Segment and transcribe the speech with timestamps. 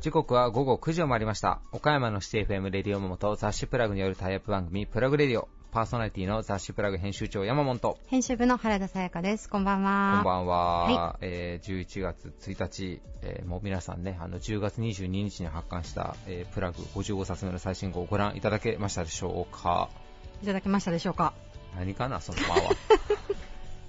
[0.00, 1.60] 時刻は午後9時を回りました。
[1.70, 5.48] 岡山のシティ FM レディオモモと雑誌プラグによるタイアップ番組プラグレディオ。
[5.70, 7.96] パーソナリティの雑誌プラグ編集長山本。
[8.08, 9.48] 編集部の原田さやかです。
[9.48, 10.14] こんばんは。
[10.16, 19.90] こんばんは、はい、えー、11月1日、えー、もう皆さんねあの10月22日に発刊した、えー、プラグ55冊目の最新号をご覧いただけましたでしょうか
[20.42, 21.32] いただけましたでしょうか？
[21.76, 22.70] 何かなその間は。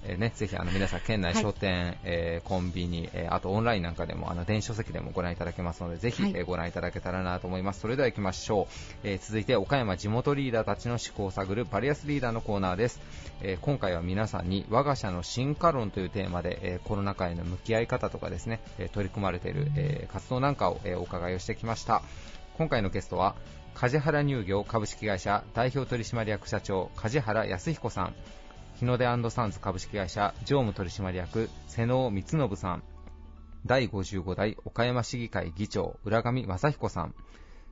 [0.04, 7.80] えー、ね、ぜひあの皆さん、県内書店、はい、えー、コンビニ、えー、あとオンラインなんかでもあの電子書籍でもご覧いただけますのでぜひ、はい、えー、ご覧いただけたらなと思います。
[7.80, 8.66] それでは行きましょう、
[9.04, 13.00] えー、続いて岡山地元リーダーたちの思考を探るバリアスリーダーのコーナーです、
[13.42, 22.02] えー、今回は皆さんに我が社の進化論というテーマで、えー、コロナ禍への向き合い方とかですね、えー、取り組まれている、えー、活動なんかを、えー、お伺いをしてきました。
[22.58, 23.36] 今回のゲストは
[23.82, 28.14] 梶原乳業株式会社代表取締役社長梶原康彦さん。
[28.76, 32.84] 日の出サンズ株式会社常務取締役瀬能光信さん。
[33.66, 37.14] 第55代岡山市議会議長浦上正彦さん。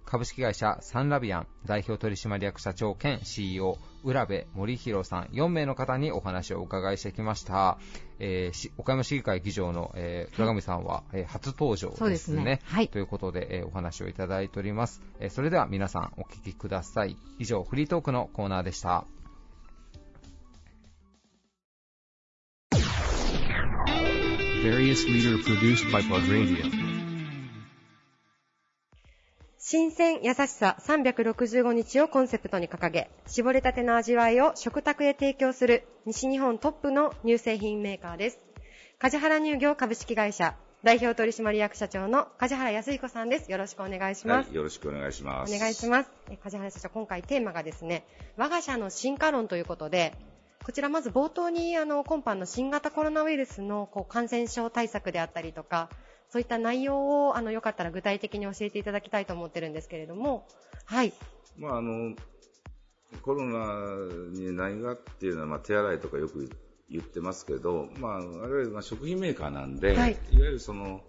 [0.04, 7.78] 株式会社サンラビアン代表取締役社長兼 CEO 浦部森弘さん4名の方にお話をお伺いしてきました、
[8.18, 17.16] えー、岡山市議会議長の、えー、浦上さんは、えー、初登場ですね、ね、はい、ということで、えー、お話をいただいております、えー、それでは皆さんお聞きください。
[17.38, 19.04] 以上フリートークのコーナーでした
[29.72, 38.40] 新鮮優しさ365日をコンセプトに掲げ、絞りたての味わいを食卓へ提供する西日本トップの乳製品メーカーです。
[38.98, 43.48] 梶原乳業株式会社代表取締役社長の梶原康彦さんです。
[43.48, 44.48] よろしくお願いします。
[44.48, 45.54] はい、よろしくお願いします。
[45.54, 46.10] お願いします。
[46.42, 48.04] 梶原社長、今回テーマがですね、
[48.36, 50.16] 我が社の進化論ということで、
[50.64, 55.90] こちらまず冒頭にあの今般の新型コロナウイルスのこう感染症対策であったりとか、
[56.30, 60.46] そういった内容をあのよかったら具体的に教えていただきたいと思ってるんですけれども、
[60.84, 61.12] はい。
[61.58, 62.14] まああの
[63.22, 66.48] コロナに何がっていうのは、まあ、手洗いとかよく
[66.88, 71.02] 言ってますけど、まあ、我々は食品メーカーなんで、はい、いわゆるその、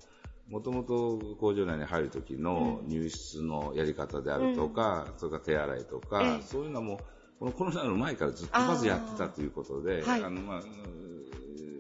[0.49, 6.99] もともと工場内に入るときの入室のやり方であるとか、うん、それから手洗いとか、そういうのも、
[7.39, 10.61] このコロナの前からずっとまずやってたということで、あ、はい、のまあ、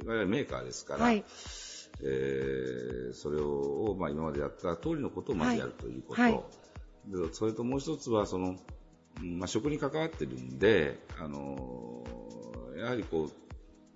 [0.05, 1.23] 我々メーカーですから、はい、
[2.03, 6.33] えー、それを、まあ、今までやった通りのことをまずやるということ、はい、
[7.07, 8.55] でそれともう一つはその、
[9.21, 12.03] まあ、食に関わってるんで、あの
[12.77, 13.31] やはりこう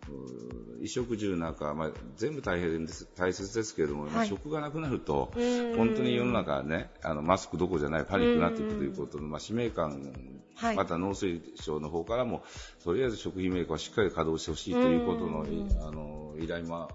[0.08, 5.32] 衣食住なんか、まあ、全部大変です、大切ですけれども、はい、食がなくなると、
[5.76, 10.14] 本当に世の中ね、あの、マスクどころじゃないパニックになっていくということの、まあ、使命感、
[10.56, 12.44] はい、また農水省の方からも、
[12.84, 15.46] とりあえず食品メーカーはしっかり稼働してほしいということの、
[15.88, 16.90] あの、依頼も、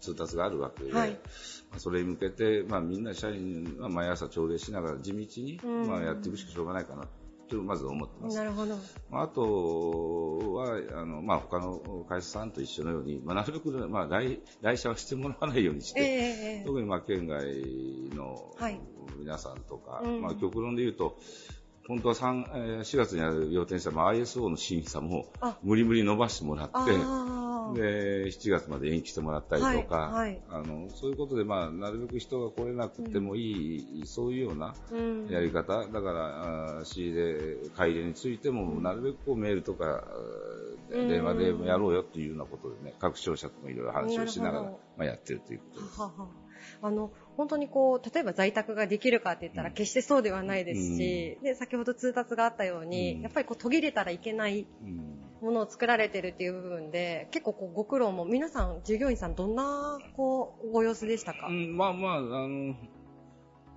[0.00, 1.18] 通達があるわけで、はい、
[1.76, 7.06] それに向けて、まあ、みんな社員は毎朝朝礼しながら地道に、まあ、やっていくしかしょうがないかな
[7.48, 8.36] とまず思ってます。
[8.36, 8.76] なるほど。
[9.12, 17.44] あとは、あの、まあ、他の会社さんと一緒のように、まあ、なるべく、まあ、来、来社はしてもらわないようにして、えー、特に、まあ、県外
[18.14, 18.54] の
[19.18, 21.18] 皆さんとか、はい、まあ、極論で言うと、
[21.88, 25.32] 本当は3、えー、4月にある予定した、まあ、ISO の審査も
[25.62, 26.92] 無理無理伸ばしてもらって、
[27.74, 34.74] で、7月まで延期してもらったりとか、はいはい、あの、そういうことで、まあ、なるべく人が来れなくてもいい、うん、そういうような
[35.30, 40.04] やり方、うん、だから、仕入れ、買い入れについても、なるべくこうメールとか、
[40.90, 46.00] 電話でやろうよっていうようなことでね、各商社ともいろいろ話をしながら、まあ、やってるということです。
[46.00, 46.28] はは
[46.82, 54.66] あの、本当にこう、例えば在宅ができるかって言ったら決してそうではないですし、うん、で、先ほど通達があったように、うん、やっぱりこう途切れたらいけない
[55.40, 62.76] ものを作られてるっていう部分で、結構こうご苦労も、皆さん、従業員さんどんな、こう、ご様子でしたか、うん、まあまあ、あの、ね、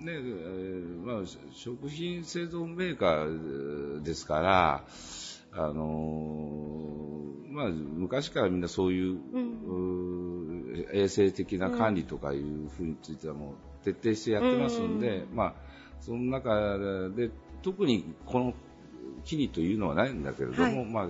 [0.07, 4.83] えー、まあ、食品製造メーカーですから、
[5.53, 15.53] あのー、まあ、昔からみんなそういう、うん、衛生的な管理とかいうふうについてはもう徹底してやってますんで、うん、まあ、
[15.99, 17.29] その中で
[17.61, 18.53] 特にこの
[19.23, 21.09] きにというのはないんだけれども、はい、まあ、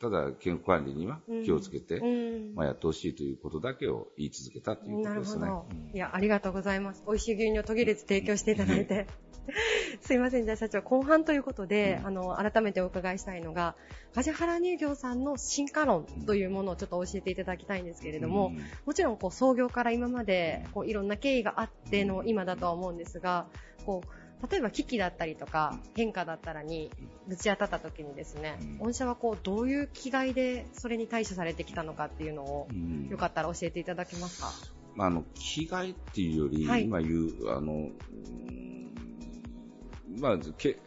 [0.00, 5.40] ただ健康管理には気をつけて、うん、まあ、やってほしいということだけを言い続けたということですね。
[5.42, 5.76] なるほど。
[5.94, 7.04] いや、ありがとうございます。
[7.06, 9.06] 美味しい牛乳を途切れず提供していただいて。
[10.00, 13.76] すいません、じゃあ社長、後半ということで、うん、あの、改めてお伺いしたいのが、
[14.14, 23.46] 梶原乳業さんの進化論というものをちょっと教えていただきたいんですけれども、うん、もちろんこう創業から今までこういろんな経緯があっての今だとは思うんですが、
[23.84, 26.90] こう例えば機器だったりとか変化だったらに
[27.28, 32.68] ぶち当たった時にですね、御社はこうどういう気概でそれに対処されてきたのかっていうのを、
[33.08, 34.48] よかったら教えていただけますか？
[34.94, 37.88] まあ、あの気概っていうより、はい、今言うあの、
[40.20, 40.38] まあ、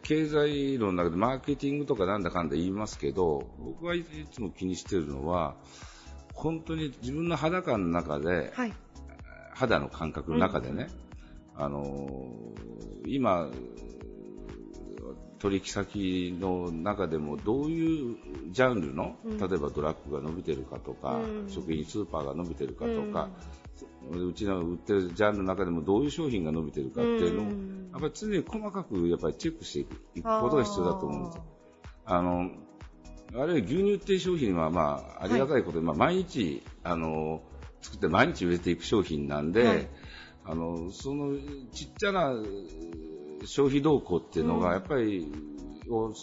[0.02, 5.56] 経済論の中でマーケティングとかなんだかんだ言いますけど僕はいつも気にしているのは
[6.32, 8.72] 本当に自分の肌感の中で、はい、
[9.52, 11.07] 肌の感覚の中でね、うん、
[11.58, 12.08] あの
[13.04, 13.50] 今、
[15.38, 18.16] 取引先の中でもどういう
[18.50, 23.28] ジャンルの、うん、例えばドラッグが伸びてるかとか、うん、食品スーパーが伸びてるかとか、
[24.10, 27.44] うちの売ってるジャンルの中でもどういう商品が伸びてるかっていうのを、
[27.92, 31.44] やっぱり常に細かくやっぱりチェックしていくことが必要だと思うんですよ。
[32.06, 32.50] あの
[33.34, 37.42] あるいは牛乳っていう商品は、まあ、ありがたいことで、はい、まあ、毎日、あの、
[37.82, 39.88] 作って毎日売れていく商品なんで、はい、
[40.48, 41.36] あの、その
[41.72, 42.34] ちっちゃな
[43.44, 45.30] 消費動向っていうのが、やっぱり、
[45.88, 46.14] うん、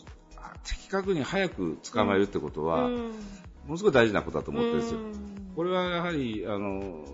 [0.64, 3.12] 的確に早く捕まえるってことは、うん、も
[3.70, 5.00] のすごい大事なことだと思ってるんですよ。
[5.56, 7.06] これはやはり、あの、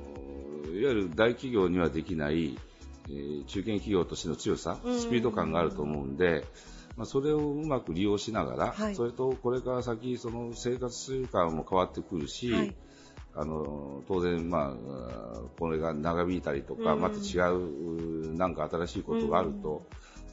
[0.73, 2.57] いわゆる大企業にはできない、
[3.09, 6.45] えー、中堅企業としての強さ、スピード感があると思うんで、
[6.95, 12.75] まあ、それをうまく利用しながら、はい、それとこれから先、その生活習慣も変わってくるし、はい、
[13.33, 19.87] あの当然、まあ、これが長引いたりとか、また違うなんか新しいことがあると、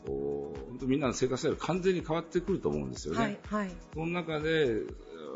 [0.06, 3.20] 本当みんなの生活スタイル完全に変わってくると思うんですよね。
[3.20, 4.82] はいはい、その中で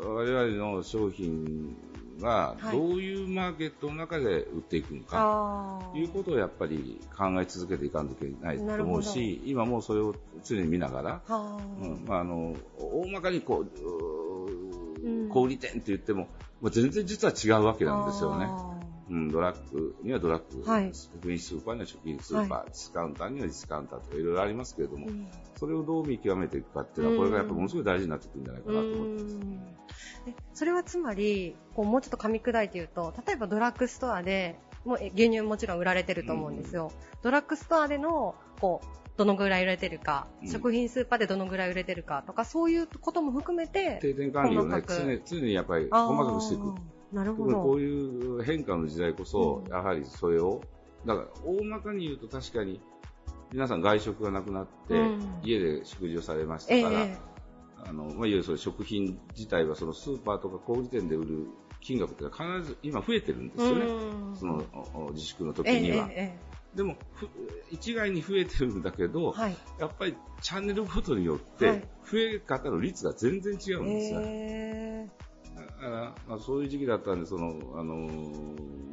[0.03, 1.75] 我々の商品
[2.19, 12.05] がどういうマーケットの中で売っていくのか、ということをやっぱり考え続けていかなきゃいけないと思うし、今もそれを常に見ながら、うん。
[12.05, 16.27] まあ、あの大まかにこう、うん、小売店って言っても、
[16.63, 18.47] まあ、全然実は違うわけなんですよね。
[19.09, 25.27] うん、ドラッグにはドラッグ、はい、食品スーパーには食品スーパー、はい、ディスカウンターにはディスカウンターとかいろいろありますけれども、うん、
[25.57, 29.37] それをどう見極めていくかっていうのは、これがやっぱものすごい大事になってくるんじゃないかなと思ってます。
[30.53, 36.93] それはつまり、こうもうちょっと噛み砕いて言うと、例えばドラッグストアで、もう牛乳もちろん売られてると思うんですよ。
[36.93, 46.73] うん、ドラッグストアでの、こう、どのぐらい売れてるか、うん、食品スーパーでどのぐらい売れてるかとか、そういうことも含めて、定点管理をね、常常にやっぱり細かくしていく。
[47.15, 47.61] なるほど。
[47.61, 50.61] こういう変化の時代こそ、やはりそれを、
[51.05, 52.81] だから大まかに言うと確かに、
[53.51, 54.95] 皆さん外食がなくなって、
[55.43, 57.33] 家で食事をされましたから、えー
[57.85, 61.47] あの、まあ、いわゆるその食品自体はそのスーパーとか小売店で売る
[61.81, 63.85] 金額って必ず今増えてるんですよね。
[64.39, 64.63] その
[65.11, 66.07] 自粛の時には。
[66.11, 66.97] えええでも、
[67.71, 74.21] 一概に増えてるんだけど、はい、やっぱりチャンネルごとによって、増え方の率が全然違うんですよ。
[74.23, 74.82] えー
[75.89, 78.09] まあ、そういう時期だったんで、その、あの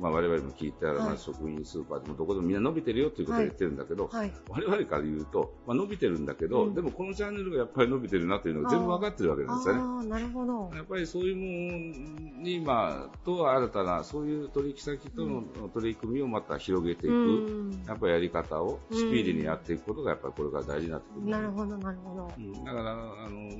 [0.00, 10.08] まあ、我々も聞いたら、まあ、食品スーパーでもどこでもみんな伸びてるよということを言ってるんだけど、はい、我々から言うと、まあ、伸びてるんだけど、うん、でもこのチャンネルがやっぱり伸びてるなというのが全部分かってるわけなんですよね。
[10.08, 10.70] なるほど。
[10.74, 15.42] やっぱりそういうものに、まあ、と新たな、そういう取引先との
[15.74, 22.64] 取り組みをまた広げていく、うん、やっぱりやり方をスピーディーにやっていくことが、やっぱりこれから大事になってくる、なるほど、なるほど。
[22.64, 23.50] だから、あの、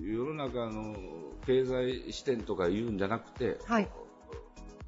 [0.00, 0.94] 世の中の
[1.48, 3.88] 経済視点とか言うんじゃなくて、はい、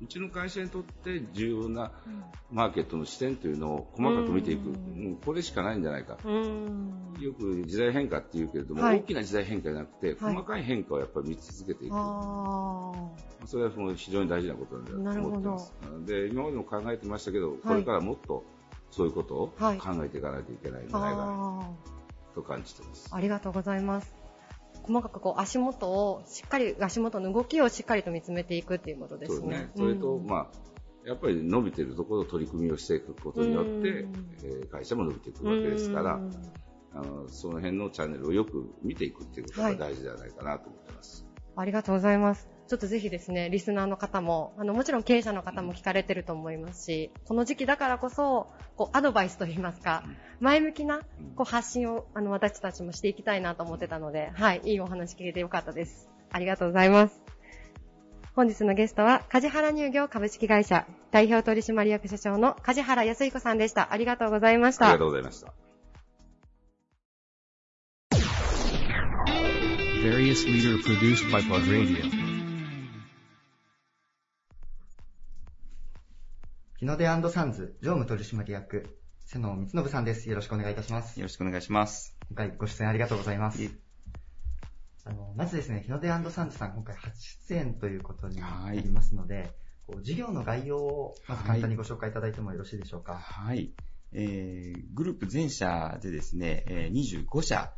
[0.02, 1.90] うちの会社にとって重要な
[2.52, 6.18] マーケットの視点というのを細かく見ていく、うん、これしかないんじゃないか、
[7.18, 13.10] よく時代変化っていうけれども、はい、大きな時代変化じゃなくて、細かい変化をやっぱり見続けていく、は
[13.42, 15.72] い、それは非常に大事なことなんだと思ってます。
[16.04, 18.44] で今までも考えてましたけど、これからもっと
[18.90, 19.72] そういうことを考
[20.04, 21.70] えていかないといけないんじゃないかな
[22.34, 23.08] と感じてます。
[23.10, 24.19] ありがとうございます。
[24.90, 29.70] 細かくこう足元をしっかり足元の動きをしっかりと見つめていくっていうことですね。
[29.76, 34.06] そ、ね、れと、うん、まあやっぱり伸びているところを取り組みをしていくことによって、
[34.44, 36.20] えー、会社も伸びていくわけですから、
[36.92, 41.24] あのその辺のチャンネルをよく見ていくっていうことが大事ではないかなと思ってます。
[41.54, 42.59] はい、ありがとうございます。
[42.70, 48.46] ちょっとぜひですね、リスナーの方も、あの、もちろん経営者の方も聞かれてると思いますし、この時期だからこそ、
[48.76, 50.04] こう、アドバイスといいますか、
[50.38, 51.00] 前向きな、
[51.34, 56.08] こう、発信を、あの、私たちもしていきたいなと思ってたので、はい、いいお話聞けてよかったです。
[56.30, 57.20] ありがとうございます。
[58.36, 63.92] 本日のゲストは、梶原乳業株式会社、代表取締役社長の梶原康彦さんでした。
[63.92, 64.84] ありがとうございました。
[64.84, 65.52] ありがとうございました。
[70.02, 72.29] various leader produced by Radio.
[76.80, 80.30] 日の出サンズ常務取締役、瀬野光信さんです。
[80.30, 81.20] よろしくお願いいたします。
[81.20, 82.16] よろしくお願いします。
[82.30, 83.70] 今回ご出演ありがとうございます。
[85.04, 89.50] あのまずですね、日の出サンズさん、今回初出演ということになりますので、
[89.86, 93.18] こう事業の概要をまず簡単にご紹介いただいてもよろしいでしょうか。
[93.18, 93.74] はい。
[94.14, 97.74] えー、グループ全社でですね、えー、25社、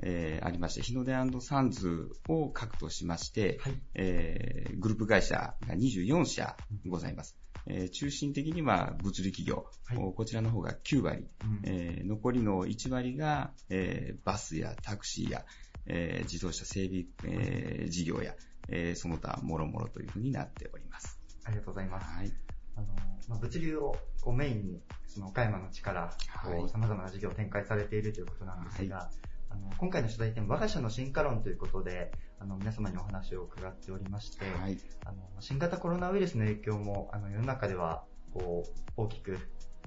[0.00, 6.54] えー、ありまして、日の出サンズを核としまして、はい、えー、グループ会社が24社
[6.86, 7.38] ございます。
[7.66, 15.44] えー、中心的には物理企業、はい、こちらの方が9割、うん、えー、残りの1割が、えー、バスやタクシーや、
[15.86, 18.34] えー、自動車整備、えー、事業や、
[18.68, 21.18] えー、その他もろもろというふうになっております。
[21.44, 22.16] ありがとうございます。
[22.16, 22.32] はい。
[22.76, 22.86] あの、
[23.28, 39.38] まあ、物流をこうメインに、その岡山の力、こう様々な事業を展開されているということなんですが、はいあの今回の取材点、我が社の進化論ということで、あの皆様にお話を伺っておりまして、はい、あの新型コロナウイルスの影響もあの世の中ではこう大きく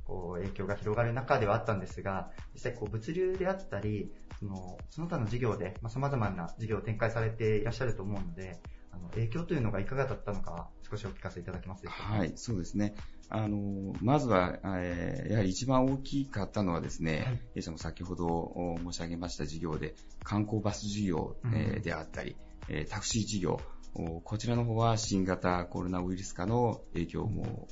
[0.05, 8.61] こう影響が広がる中ではあったんですが、実際こう物流であったり、そのその他の事業で、まあ、様々な事業を展開されていらっしゃると思うので、
[8.95, 12.17] あの影響というのがいかがだったのか、少しお聞かせいただけますでしょうか。
[12.17, 12.95] はい、そうですね。
[13.29, 22.35] あの、まずは、えー、やはり一番大きかったのはですね、はい、弊社も先ほど申し上げました事業で、観光バス事業、えー、であったり、
[22.69, 23.59] えタクシー事業、
[24.25, 27.67] こちらの方は新型コロナウイルス化の影響も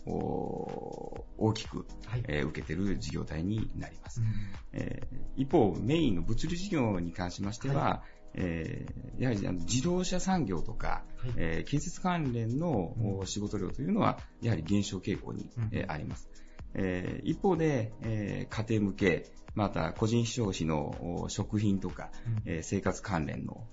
[1.38, 4.27] 大きく、はい、えー、受けている事業体になります、うん、
[4.72, 16.30] えー、一方、メインの物流事業に関しましては、はい、えー、やはりあの自動車産業とか、はい、え建設関連の仕事量というのは、やはり減少傾向に、えあります。
[16.75, 22.10] え一方で、え家庭向け、また個人消費の食品とか、
[22.48, 23.68] うん、生活関連の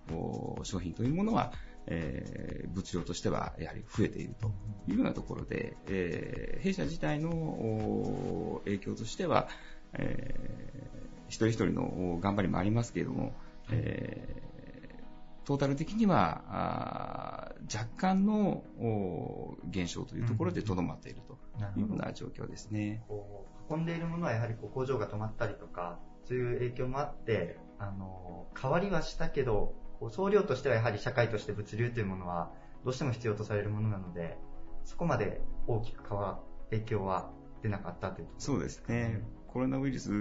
[0.62, 1.52] 商品というものは、
[1.86, 4.52] えー、物量としてはやはり増えていると
[4.88, 9.48] いうようなところで、えー、弊社自体の影響としては、
[9.94, 13.32] えー、一人一人の頑張りもありますけれども、
[13.70, 14.49] えー、
[15.50, 18.62] トータル的には若干の
[19.64, 21.38] 減少というところでとどまっていると
[21.76, 23.02] いうような状況ですね。
[23.68, 29.74] 運んでいるものはやはりこう工場が止まったりとか、そういう影響もあって、あの変わりはしたけど、
[30.10, 32.52] 総量としてはやはり社会として物流というものは
[32.84, 34.38] どうしても必要とされるものなので、
[34.84, 36.38] そこまで大きく変わ
[36.70, 37.28] 影響は
[37.64, 39.24] 出なかったというとそうですね。
[39.48, 40.12] コロナウイルス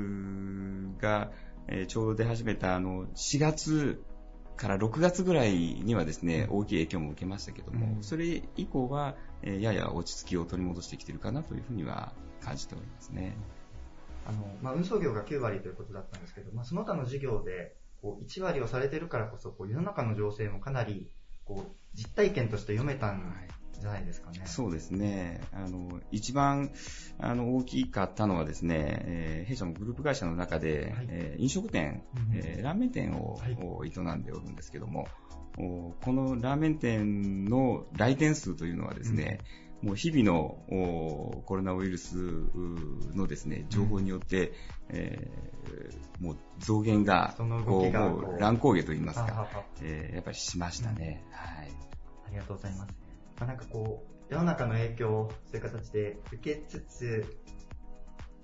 [1.00, 1.30] が、
[1.68, 4.04] えー、ちょうど出始めたあの4月
[4.60, 12.12] から6月ぐらいにはですね、大きい影響も受けましたけども、うん、それ以降は、えー、やや落ち着きを取り戻してきているかなというふうには
[12.42, 13.38] 感じておりますね。
[14.28, 21.10] あの、まあ、運送業が9割ということだったんですけど、まあ、その他の事業で、こう1割をされてるからこそこう世の中の情勢もかなり
[21.44, 23.34] こう実体験として読めたん
[23.80, 24.42] じゃないですかね。
[24.46, 25.42] そうですね。
[25.52, 26.72] あの、一番、
[27.18, 35.08] あの、大きかったのはですね、えー、弊社のグループ会社の中で、はい、えー、飲食店、うん、えー、ラーメン店を、はい、営んでおるんですけども、
[35.56, 40.58] このラーメン店の来店数というのはですね、うんもう日々の
[41.46, 42.16] コロナウイルス
[43.16, 44.56] のですね、情報によって、うん、
[44.90, 49.48] えー、もう増減が、こう、もう乱高下といいますか、
[49.82, 51.72] えー、やっぱりしましたね、うん、はい。
[52.28, 52.99] ありがとうございます。
[53.40, 57.38] まあ、なんかこう、世の中の影響をそういう形で受けつつ、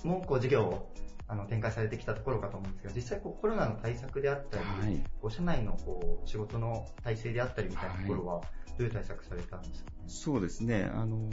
[0.04, 0.94] もうこう事業を
[1.28, 8.46] あの展開されてきたところかと思うんですが、実際こうコロナの対策であったり、はい、こう社内のこう仕事の体制であったりみたいなところは、はい。
[8.78, 10.90] どういう対策されたんですか、ね、そうですね。
[10.94, 11.30] あの、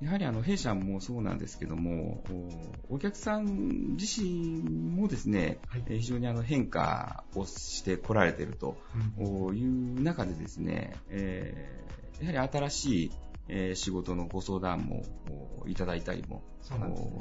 [0.00, 2.24] やはりあの、弊社もそうなんですけども、
[2.88, 8.78] お客さん自身もですね、はい、非常にあの変化をしてこられていると
[9.52, 13.12] いう中でですね、えー、やはり新しい
[13.50, 15.02] え仕事のご相談も
[15.66, 16.42] いただいたりも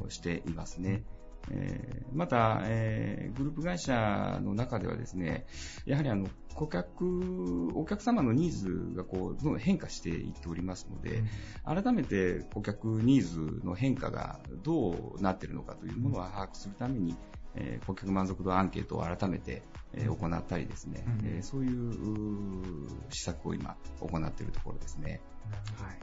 [0.09, 1.03] していますね。
[1.51, 5.47] えー、また、えー、グループ会社の中ではですね、
[5.85, 11.23] やはりあの、顧客、お客様のニーズがこう、どんどん変化していっておりますので、
[11.65, 17.15] うん、改めて顧客ニーズの変化がどうなっているのかというものを把握するために、
[17.55, 19.63] えー、顧客満足度アンケートを改めて、
[19.93, 25.21] えー、行ったりですね、うん、えー、そういう施策を今行っているところですね。
[25.81, 25.99] はい。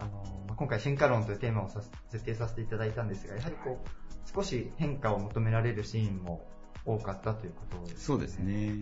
[0.00, 0.10] あの、
[0.48, 3.88] まあ、今回進化論というテーマを設定させていただいたんですが、やはりこう、
[4.34, 6.46] 少し変化を求められるシーンも
[6.84, 7.96] 多かったということですね。
[7.98, 8.74] そうですね。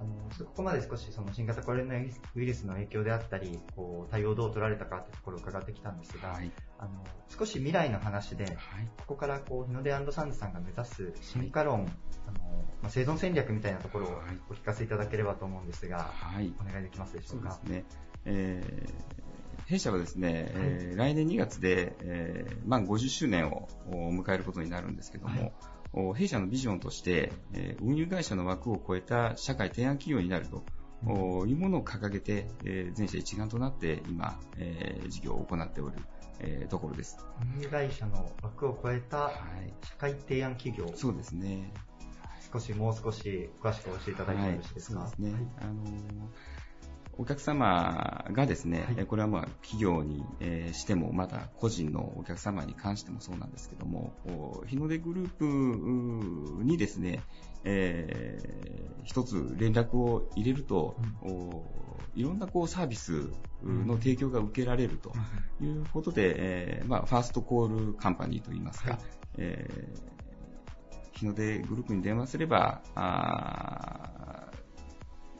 [0.00, 6.90] あの、ここまで少しその新型コロナウイルスの影響であったり、こう、対応をどう取られたかというところを伺ってきたんですが、はい、あの、
[7.28, 8.54] 少し未来の話で、はい、
[8.98, 11.92] ここからこう、日の出サンズさんが目指す進化論、はい、
[12.28, 12.38] あの、
[12.82, 14.18] まあ、生存戦略みたいなところを
[14.50, 17.52] お聞かせいただければと思うんですが、はい、お願いできますでしょうか？
[17.52, 17.84] そうね。
[18.24, 19.24] えー
[19.66, 25.52] 弊社はですね、はい、えー、来年2月で、えー、満50周年を迎えることになるんですけども、はい、
[26.14, 30.64] 弊社のビジョンとして、えー、運輸会社の枠を超えた社会提案企業になると
[31.04, 35.96] というものを掲げて、え全社一丸となって今、え事業を行っておる、
[36.40, 37.18] えところです。
[37.58, 39.30] 運営会社の枠を超えた
[39.82, 41.74] 社会提案企業、はい、そうですね。
[42.50, 45.00] 少しもう少し詳しく教えていただいてよろしいですか？
[45.00, 45.48] はい、そうですね。
[45.60, 45.74] あの
[47.18, 50.24] お客様がですね、はい、これはまあ企業に
[50.72, 54.12] しても、また個人のお客様に関してもそうなんですけども、
[54.66, 57.20] 日の出グループにですね、
[57.64, 61.28] えー、一つ連絡を入れると、う
[62.18, 63.30] ん、いろんなこうサービス
[63.62, 65.12] の提供が受けられると
[65.62, 69.00] いうことで、うん、えー、まあ、ファーストコールカンパニーといいますか、はい、
[69.38, 74.50] えー、日の出グループに電話すれば、あ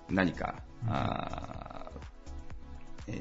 [0.09, 1.91] 何か、うん、あ
[3.07, 3.13] え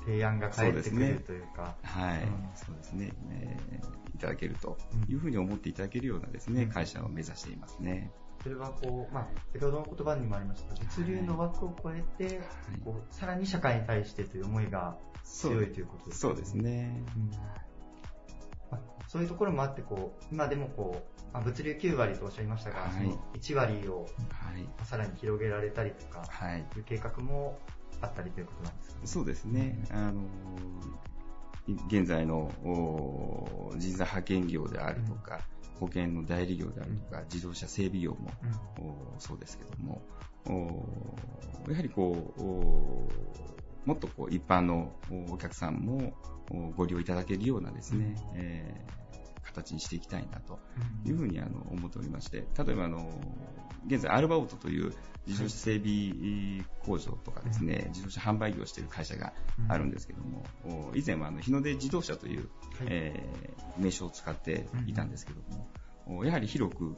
[0.00, 1.76] ー、提案が返ってくるというか。
[1.82, 2.20] はい、
[2.54, 4.76] そうですね、えー、いただけると
[5.08, 8.10] いうふうに思っていただけるようなですね、会社を目指していますね。
[8.42, 12.44] それはこう、まあ、先ほどの言葉にもありました物流の枠を超えて、はい、
[12.84, 16.20] こうさらに社会に対してという思いが強いということですね。
[16.20, 17.04] そうですね。
[17.16, 17.30] うん。
[17.30, 17.61] まあ、
[19.12, 27.58] そういうところもあってこう、今でもこう、まあ、物流9割とおっしゃいましたが、はい、その1割を、はい、さらに広げられたりとか、はい、いう計画も
[28.00, 29.84] あったりということなんですか、ね、そうですね。
[29.90, 30.22] あの
[31.88, 32.50] 現在の
[33.76, 35.40] 人材派遣業であるとか、
[35.78, 38.30] 保険の代理業であるとか、自動車整備業も、
[39.18, 40.00] そうですけども、
[41.68, 42.42] やはりこう、
[43.86, 44.90] もっとこう一般の
[45.30, 46.14] お客さんも
[46.76, 49.01] ご利用いただけるようなですね、えー
[49.52, 50.58] 形にしていきたいなと
[51.04, 53.10] いうふうにあの思っておりまして、例えばあの、
[53.86, 54.92] 現在アルバオートという
[55.26, 59.32] 自動車整備工場とかですね、自動車販売業をしている会社が
[59.68, 60.44] あるんですけども、
[60.94, 62.48] 以前はあの日の出自動車という、
[62.86, 65.40] えー、名称を使っていたんですけど
[66.06, 66.96] も、やはり広く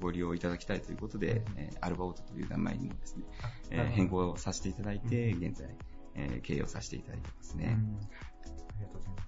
[0.00, 3.24] ご利用いただきたいということで、えアルバオートという名前にもですね、
[3.70, 5.68] え変更させていただいて、現在、
[6.14, 7.78] え経営をさせていただいてますね。
[8.38, 9.25] ありがとうございます。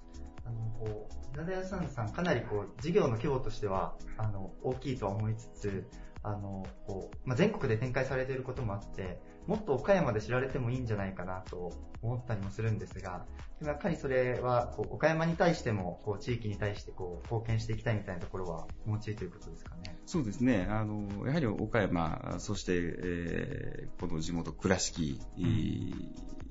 [0.49, 5.87] あの、こう、稲田屋さんさん、かなりこう、事業の規模としては、あの、大きいとは思いつつ、
[6.23, 13.25] あの、こう、まあ、全国で展開されていることもあって、もっと岡山で知られてもいいんじゃないかなと思ったりもするんですが、
[13.63, 19.97] やっぱりそれは、こう、岡山に対しても、こう、地域に対してこう、貢献していきたいみたいなところはお持ちということですかね？
[20.07, 20.67] そうですね。
[20.69, 25.21] あの、やはり岡山、そして、えー、この地元倉敷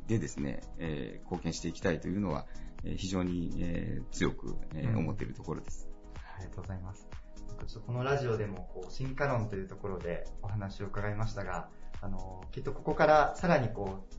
[0.07, 2.45] でですね、うん、えー、貢献していきたいというのは、
[2.83, 4.55] 非常に強く
[4.95, 5.89] 思っているところです。
[6.15, 7.07] ありがとうございます。
[7.85, 11.69] このラジオでもこう進化論というところでお話を伺いましたが、
[12.01, 14.15] あのきっとここからさらにこう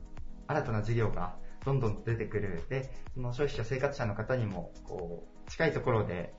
[0.47, 2.63] 新たな事業がどんどん出てくる。
[2.69, 6.33] で、その消費者、生活者の方にもこう近いところで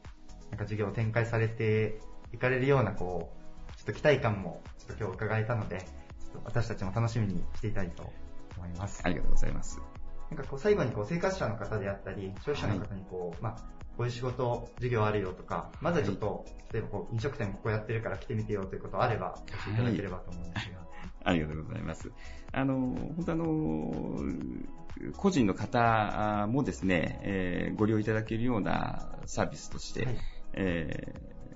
[0.50, 2.00] なんか事業を展開されて
[2.32, 3.32] いかれるようなこ
[3.72, 5.86] うちょっと期待感もちょっと今日伺えたので、
[6.44, 8.12] 私たちも楽しみにしていたいと
[8.56, 9.00] 思います。
[9.04, 9.80] ありがとうございます。
[10.30, 20.78] なんかこう最後にこう生活者の方であったり、消費者の方にこう、はい、まあ、こういう仕事、授業あるよとか、まずはちょっと、はい、例えばこう飲食店ここやってるから来てみてよということあれば、教えていただければと思うんですが。
[20.78, 20.86] はい、
[21.24, 22.10] ありがとうございます。
[22.52, 22.74] あの、
[23.16, 24.16] 本当あの、
[25.16, 30.16] 個人の方もですね、えー、ご利用いただけるようなサービスとして、はい、
[30.54, 31.14] え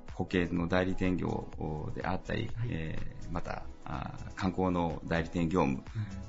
[0.08, 1.48] ー、保険の代理店業
[1.94, 3.62] であったり、はい、えー、また、
[4.34, 5.82] 観光の代理店業務、うん、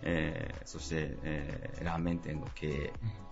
[0.03, 2.91] えー、そして、えー、ラーメン店の経営、うん、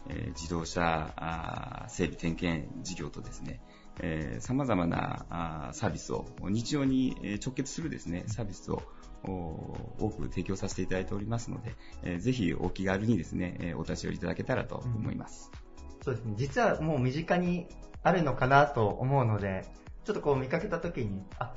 [0.10, 3.62] えー、自動車整備点検事業とですね、
[4.00, 8.82] えー、様々なあサービスを日常に直結するですね、サービスを
[9.24, 15.52] 多く提供させていただいておりますので、えー、ぜひお気軽にですね、お立ち寄りいただけたらと思います、
[15.98, 16.04] うん。
[16.04, 16.34] そうですね。
[16.38, 17.68] 実はもう身近に
[18.04, 19.66] あるのかなと思うので、
[20.04, 21.54] ちょっとこう見かけた時に、あ、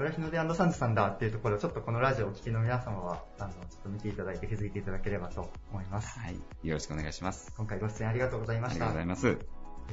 [0.00, 6.18] これは日の出サンズさんだっていうところをちょっとこのラジオをお聞きの皆様は、あの、ちょっと見ていただいて気づいていただければと思います。
[6.18, 6.36] はい。
[6.66, 7.52] よろしくお願いします。
[7.54, 8.88] 今回ご出演ありがとうございました。
[8.88, 9.46] ありがとうございます。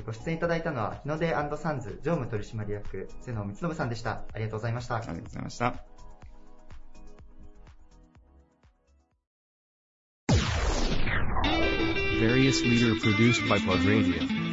[0.05, 4.23] ご出演いただいたのは、日の出サンズ常務取締役、瀬野光信さんでした。
[4.33, 4.95] ありがとうございました。
[4.95, 5.83] ありがとうございました。
[12.21, 14.46] various leader produced by Plug Radio.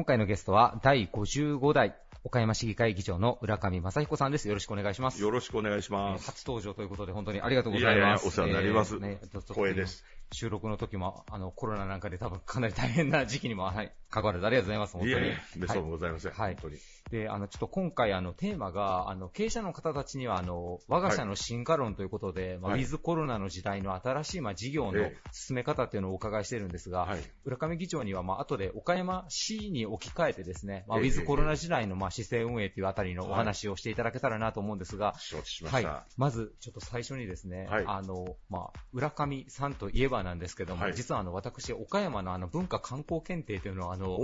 [0.00, 4.48] 今回のゲストは第55代岡山市議会議長の浦上正彦さんです。
[4.48, 5.20] よろしくお願いします。
[5.20, 6.24] よろしくお願いします。
[6.24, 8.00] 初登場ということで本当にありがとうございます。
[8.00, 8.94] いやいやお世話になります。
[8.94, 10.02] えー、ね、光栄です。
[10.32, 15.12] 収録の時も、あの、コロナなんかで多分かなり大変な時期にも、はい、関わらずありがとうございます、本当に。
[15.12, 16.32] いえいえ、そうございません。
[16.32, 16.54] はい。
[16.54, 16.76] 本当に。
[17.10, 35.88] で、あの、ちょっと今回、あの、テーマが、あの、経営者の方たちには、あの、我が社の進化論ということで、はい、まあ、ウィズコロナの時代の新しい、まあ、事業の進め方っていうのをお伺いしてるんですが、はい、浦上議長には、まあ、後で岡山市に置き換えてですね、まあ、ウィズコロナ時代の、まあ、あ、市政運営というあたりのお話をしていただけたらなと思うんですが、承知しました。
[35.88, 36.12] はい。
[36.18, 44.18] まず、ちょっと最初にですね、はい、あの、まあ、浦上さんといえばなんですけども、はい、実はあの、私、岡山のあの、文化観光検定というのをあの、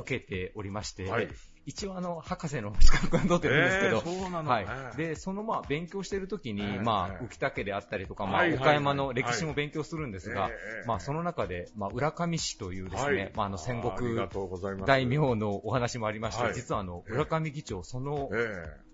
[0.00, 1.28] 受けておりまして、はい、
[1.64, 4.96] 一応あの、博士の資格は取ってるんですけど、そうなの、はい。
[4.96, 10.50] で、そのまあ、勉強してるときに、まあ、浮田家であったりとか、まあ、岡山の歴史も勉強するんですが、
[10.86, 14.16] まあ、その中で、まあ、浦上市というですね、まあ、あの、戦国
[14.86, 18.30] 大名のお話もありまして、実はあの、浦上議長、その、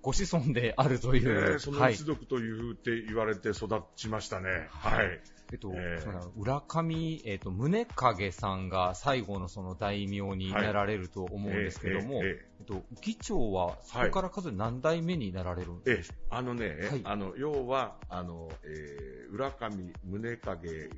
[0.02, 1.58] ご子孫であるという。
[1.58, 4.68] その一族というって言われて育ちましたね。
[4.70, 5.20] はい。
[5.52, 15.72] えっと、えー、浦上、えっと、宗影さんが最後のその大名になられると思うんですけども、はい、えっと、議長はそこから数何代目になられる？
[15.72, 19.70] んですか、はい、あのね、はい、あの、要は、あの、えー、浦上
[20.04, 20.90] 宗影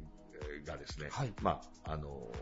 [0.67, 2.33] がですね、はい、まあ、あの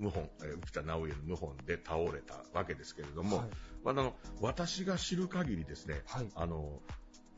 [0.00, 3.46] 謀反、浮田直家の謀反で倒れたわけですけれども、はい、
[3.86, 6.80] あの私が知る限りですね、はい、あの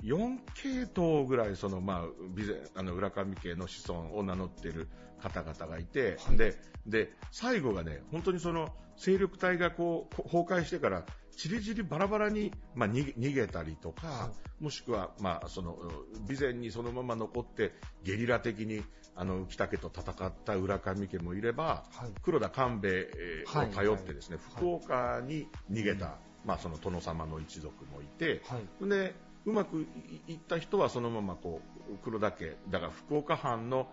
[0.07, 4.89] 4系統ぐらいその、まあ、あの浦上家の子孫を名乗っている
[5.21, 11.05] 方々がいて、はい、でで最後がね本当にその勢力体がこう崩壊してから
[11.37, 15.77] ちりぢりバラバラに、まあ、逃げたりとか、はい、もしくは、まあ、その
[16.27, 17.73] 備前にそのまま残って
[18.05, 18.83] ゲリラ的に
[19.15, 23.09] あの北家と戦った浦上家もいれば、はい、黒田官兵衛
[23.47, 28.43] を頼ってですね、福岡に逃げた、まあ、その殿様の一族もいて、
[28.83, 29.15] で
[29.47, 29.87] うまく
[30.27, 33.89] いった人はそのままこう黒田家だから福岡藩の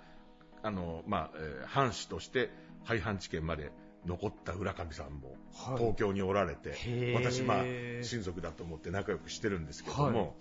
[0.63, 2.49] あの、まあえー、藩士として
[2.83, 3.71] 廃藩置県まで
[4.05, 5.35] 残った浦上さんも
[5.77, 10.31] 東京におられて、はい、私、まあ、親族だと思って仲良くしてるんですけども、はい、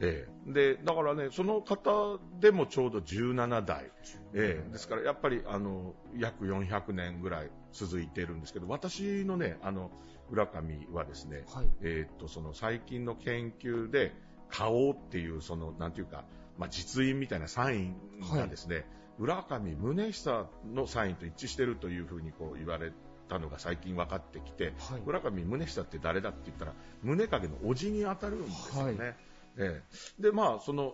[0.00, 3.90] えー、でだからね、その方でもちょうど17代、
[4.34, 9.90] えー、ですからやっぱりあの約400年ぐらい続いているんですけど、私のね、あの
[10.30, 14.14] 浦上はですね、はい、えー、っとその最近の研究で、
[14.48, 16.24] 花王っていう、その、なんていうか、
[16.56, 17.96] まあ、実印みたいなサイン
[18.32, 18.84] がですね、はい、
[19.20, 22.92] 浦上宗久のサインと一致してるというふうにこう言われ
[23.28, 28.98] たのが最近分かってきて、はい、浦上宗久って誰だって言ったら、宗影の叔父に当たるんですよね。
[28.98, 29.14] はい、
[29.58, 30.92] えー、で、まあ、その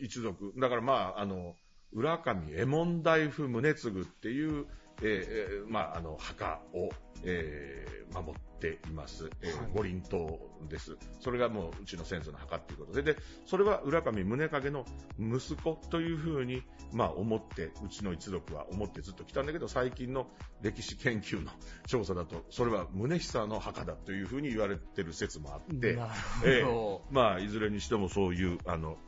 [0.00, 1.54] 一族、だからまあ、あの、
[1.92, 4.66] 浦上右衛門大夫宗次っていう、
[5.02, 6.90] えー、まあ、あの、墓を、
[7.24, 9.30] えー、守っています。
[9.42, 10.96] えー、五輪塔です。
[11.20, 14.84] それがもううちの先祖の墓っていうことで、で、それは浦上宗影の
[15.18, 20.26] 息子というふうに、まあ思って、うちの一族は思ってずっと来たんだけど、最近の
[20.62, 21.50] 歴史研究の
[21.86, 25.98] 調査だと、それは宗久の墓だというふうに言われてる説もあって、
[26.44, 28.98] えー、まあ、いずれにしてもそういう、あの、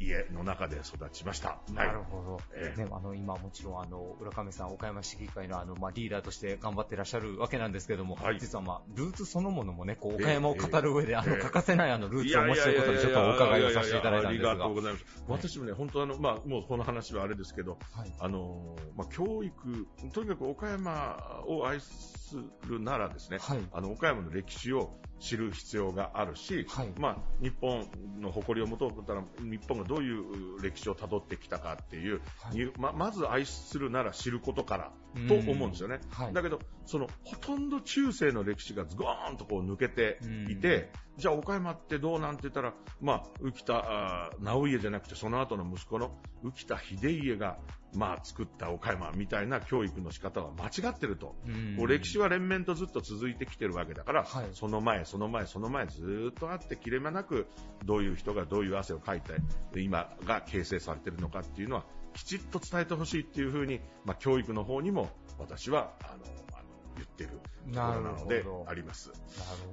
[0.00, 1.60] 家の中で育ちました。
[1.72, 2.40] なるほど。
[2.54, 14.50] えー、ね、あの、今もちろん、あの、浦上さん、岡山市議会の、あの、まあ、リーダーとして頑張ってらっしゃるわけなんですけども、はい、実は、まあ、ルーツそのものもね、こう、岡山を語る上で、えー、あの、欠かせない、あの、ルーツをお持ちということで、ちょっとお伺いをさせていただいたんですが。
[14.50, 15.04] ありがとうございます。
[15.28, 27.88] 私もね、本当あの、まあ、もうこの話はあれですけど、はい、あの、まあ、教育、とにかく岡山を愛するならですね、はい、あの、岡山の歴史を知る必要があるし、はい、まあ、日本
[28.20, 34.92] の誇りを求めたら、日本がどういう歴史をたどってきたかっていう、はい、ままず愛するなら知ることから
[35.28, 36.00] と思うんですよね。
[36.10, 47.58] はい、だけど、そのほとんど中世の歴史がズゴーンとこう抜けていて、じゃあ岡山ってどうなんて言ったら、まあ、浮田直家じゃなくてその後の息子の浮田秀家が
[47.94, 51.34] まあ、作った岡山みたいな教育の仕方は間違ってると。
[51.78, 57.46] う歴史は連綿とずっと続いてきてるわけだから、はい、その前、その前、その前ずっとあって切れ間なく、
[57.84, 59.34] どういう人がどういう汗をかいて、
[59.76, 69.08] 今が形成されてるのかっていうのは、きちっと伝えてほしいっていうふうに、まあ、教育の方にも私は、あの、あの言ってるところなのであります。
[69.08, 69.18] なる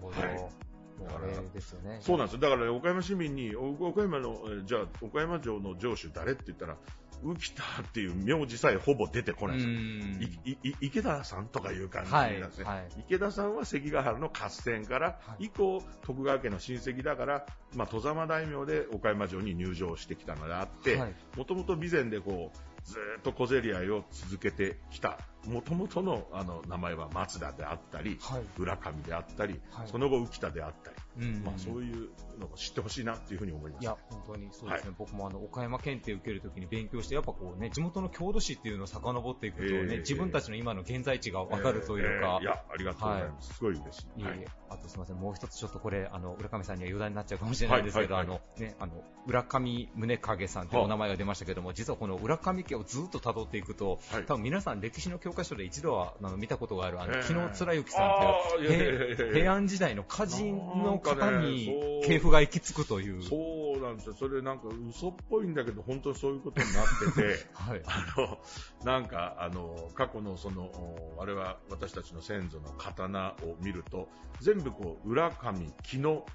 [0.02, 0.22] ほど。
[0.22, 0.70] はい
[1.08, 2.00] あれですよね。
[2.02, 2.40] そうなんです。
[2.40, 6.76] だから、ね、岡山市民に、岡山の、じゃあ、岡山城の城主誰って言ったら、
[7.24, 10.74] 浮田っていう名字さえほぼ出てこないですよ。
[10.82, 20.98] 池田さんとかいう感じなんですね、はいはい、池田さんは関ヶ原の合戦から、以降、徳川家の親戚だから、まあ、戸様大名で岡山城に入城してきたのであって、
[21.36, 31.44] もともと備前でこう、ずっと小競り合いを続けてきたもともとのあの名前は松田であったり、はい、浦上であったり、はい、その後浮田であったり、うん。
[31.44, 33.84] まあ、そういうのを知ってほしいなっていうふうに思います。
[33.84, 34.90] いや、本当にそうですね。
[34.90, 43.54] はい、僕もあの、岡山検定受けるときに勉強して、やっぱこうね、地元の郷土史っていうのを遡っていくとね、えー、自分たちの今の現在地がわかるというか、えーえー、いや、ありがとうございます。
[43.54, 44.22] すごい嬉しい。
[44.22, 63.24] いえいえ、あとすみません、もう一つちょっとこれ、あの、浦上さんには余談になっちゃうかもしれないんですけど、あの、ね、あの、浦上宗影さんというお名前が出ましたけども、実はこの浦上家をずっと辿っていくと、多分皆さん歴史の教教科書で一度はあの見たことがある、あの、木野貫之さんという、平安時代の歌人の方に系譜が行き着くという。
[63.24, 64.16] そうなんですよ。
[64.18, 68.40] それなんか嘘っぽいんだけど、本当にそういうことになってて、 はい、あの、
[68.84, 70.72] なんか、あの、過去のその、
[71.20, 76.26] あれは私たちの先祖の刀を見ると、全部こう、裏上、木の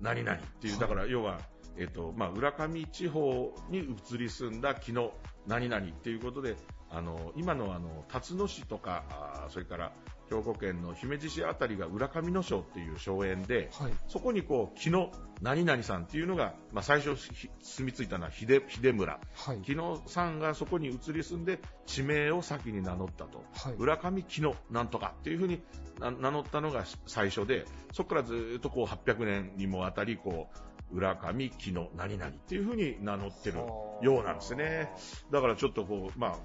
[0.00, 1.40] 何々っていう、だから要は、
[1.76, 5.12] えっと、まあ、浦上地方に移り住んだ木の
[5.46, 6.56] 何々っていうことで、
[6.90, 9.92] あの、今のあの、辰野市とか、あそれから
[10.30, 15.10] 兵庫県の姫路市あたりが浦上野荘っていう荘園で、はい、そこにこう、木の
[15.42, 25.62] 何々さんっていうのが、まあ、最初住み着いたのは秀秀村、はい、木野さんがそこに移り住んで地名を先に名乗ったと、はい、浦上木野なんとかっていうふうに
[26.00, 33.58] 名乗ったのが最初でそこからずっとこう800年にもわたりこう浦上木の何々っていうふうに名乗ってる
[34.02, 34.90] ようなんですね。
[35.30, 36.38] だからちょっとこう、まあ、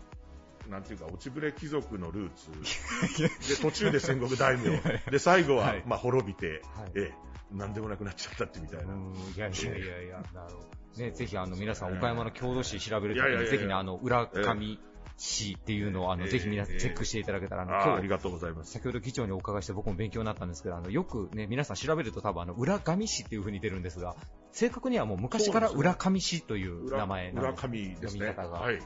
[0.70, 2.52] なんていうか、落ちぶれ貴族のルーツ。
[3.50, 4.82] で、途中で戦国大名。
[5.12, 8.94] で、最後は、はい、まあ、滅びて、はい、ええ、なんでもなくなっちゃったってみたいな。
[8.94, 11.04] いやいやいやいや、なるほど。
[11.04, 14.80] ね、ぜひあの皆さん、岡山の郷土史調べるときに、ぜひね、あの、浦上
[15.18, 18.72] 市っていうのを、あの、ぜひ皆さんチェックしていただけたら、あの、今日、ありがとうございます。
[18.72, 24.16] 先ほど議長にお伺いして僕も勉強になったんですけど、あの、よくね、皆さん調べると多分、あの、浦上市っていう風に出るんですが、
[24.52, 27.66] 正確にはもう昔から浦上市という名前なんです。
[27.66, 28.36] 浦上ですね。
[28.36, 28.80] はい。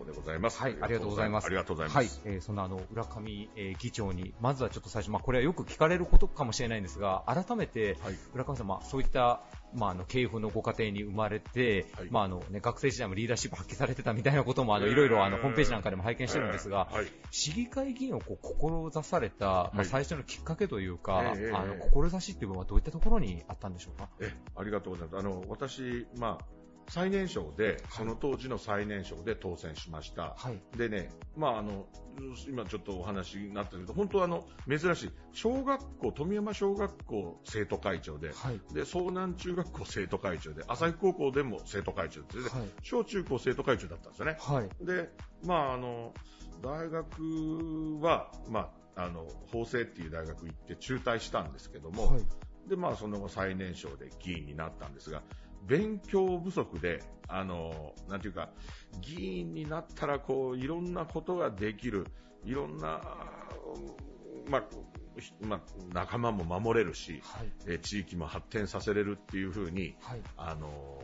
[0.00, 0.58] そうでございます。
[0.58, 1.46] はい、ありがとうございます。
[1.46, 2.20] ありがとうございます。
[2.24, 9.42] はい、えー、そんなあの、浦上、えー、議長に、まずはちょっと最初、まあ、これはよく聞かれることかもしれないんですが、改めて、はい、浦上さん、まあ、そういった、
[9.74, 24.08] まあ、あの、系譜のご家庭に生まれて、はい、まあ、あの、ね、学生時代もリーダーシップ発揮されてたみたいなことも、あの、いろいろ、あの、ホームページなんかでも拝見してるんですが、はい、市議会議員をこう、志された、まあ、最初のきっかけというか、あの、志っていうのはどういったところにあったんでしょうか？
[24.20, 25.26] え、ありがとうございます。
[25.26, 26.59] あの、私、まあ、
[26.90, 30.34] 最年少で、その当時の最年少で当選しました。
[30.36, 31.86] はい、でね、まああの、
[32.48, 44.36] 今ちょっとお話になったけど、本当はあの、珍しい、小学校、富山小学校生徒会長で、はい、で、総南中学校生徒会長で、朝日高校でも生徒会長で、はい、小中高生徒会長だったんですよね。
[44.40, 45.10] はい、で、
[45.44, 46.12] まああの、
[46.60, 52.22] 大学は、まあ、あの、法政っていう大学行って中退したんですけども、はい、
[52.68, 55.22] で、まあその後最年少で議員になったんですが、
[55.66, 58.50] 勉強不足で、あの、なんていうか、
[59.00, 62.06] 議員になったら、こう、いろんなことができる、
[62.44, 63.00] いろんな、
[64.48, 64.64] まあ、
[65.40, 65.60] まあ、
[65.92, 71.02] 仲間も守れるし、はい、え地域も発展させれるっていうふうに、はい、あの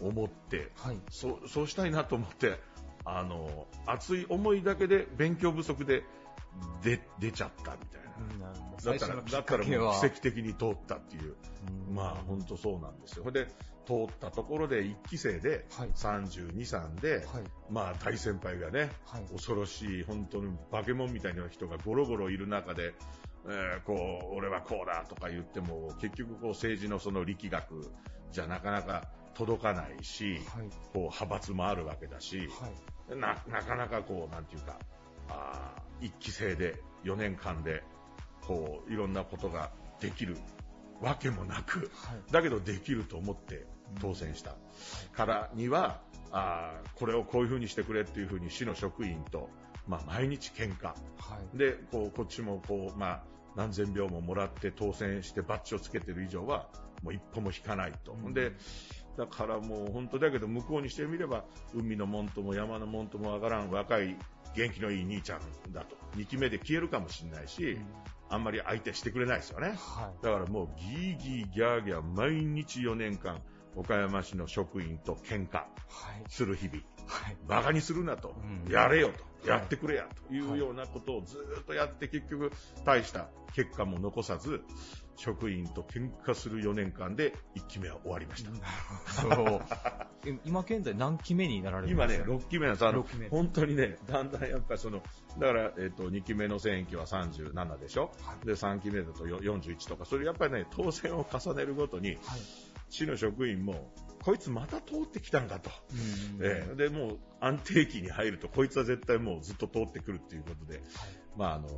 [0.00, 2.60] 思って、はい、そうそうしたいなと思って、
[3.04, 6.04] あの熱い思いだけで勉強不足で
[6.82, 8.52] 出出ちゃったみたいな。
[8.84, 11.34] だったら、だったらもう奇跡的に通ったっていう。
[11.92, 13.24] まあ本当そうなんですよ。
[13.24, 13.46] ほんで、
[13.86, 17.24] 通ったところで1期生で、32、3で、はい、
[17.70, 22.94] まあ大先輩がね、はい、恐ろしい、本当に化け物みたいな人がゴロゴロいる中で、
[23.48, 27.90] えー、こう、俺はこうだとか言っても、結局こう政治のその力学
[28.32, 32.48] じゃなかなか届かないし、はい、こう派閥もあるわけだし、
[33.08, 34.78] な、なかなかこう、なんていうか、
[35.28, 37.82] あ1期生で4年間で
[38.42, 40.36] こういろんなことができる
[41.00, 43.66] わけもなく、はい、だけどできると思って
[44.00, 44.56] 当選した、
[45.12, 46.00] からには
[46.32, 49.48] あこれをこういうふうにしてくれっていうふうに市の職員と、
[49.86, 50.94] まあ、毎日喧嘩、は
[51.54, 53.22] い、でこうこっちもこう、まあ、
[53.54, 56.68] 何千票ももらって当選してバッジをつけてる以上は
[57.02, 58.12] もう一歩も引かないと。
[58.12, 58.52] うん、で
[59.16, 64.16] だからもう本当だけど向こうにしてみれば海のもんとも山のもんともわからん若い
[64.54, 65.40] 元気のいい兄ちゃん
[65.72, 65.96] だと。
[66.16, 67.86] 2期目で消えるかもしれないし、うん、
[68.30, 73.40] あんまり相手してくれないですよね、はい、だからもうギーギーギャーギャー毎日4年間
[73.74, 75.64] 岡山市の職員と喧嘩
[76.28, 78.34] する日々、はい、バカにするなと、
[78.66, 82.52] うん、やれよと、やってくれやというようなことをずっとやって結局
[82.84, 84.62] 大した結果も残さず
[85.16, 88.50] 職員と喧嘩する4年間で1期目は終わりました。
[89.22, 89.60] そう
[90.44, 92.24] 今現在何期目になられるんですか？
[92.24, 92.86] 今ね、6期目なんです。
[92.86, 95.02] あの、本当にね、だんだんやっぱりその、
[95.38, 102.18] だから、えっ、ー、と、2期目の選挙は37でしょ、はい、で、3期目だと41とか、それやっぱりね、当選を重ねるごとに、はい、
[102.88, 105.70] 市の職員も、こいつまた通ってきたんだと。
[106.40, 110.84] えー、で、もう安定期に入ると、こいつは絶対もうずっと通ってくるっていうことで、はい、
[111.36, 111.68] まああの、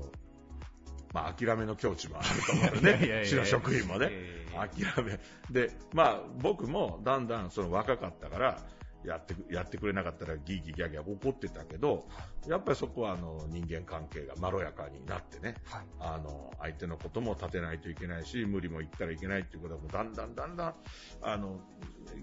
[1.13, 3.25] まあ、諦めの境地もあると思うね。
[3.25, 4.11] 市の職員もね。
[4.55, 5.19] 諦め。
[5.51, 8.63] で、まあ、僕もだんだんその若かったから、
[9.05, 12.09] やってやってくれなかったらギーギーギャーギャー怒ってたけど、
[12.47, 20.75] やっぱりそこはあの人間関係がまろやかになってね、はい、あの相手のことも立てないといけないし、無理も言ったらいけないっていうことはだんだんだんだん
[21.23, 21.61] あの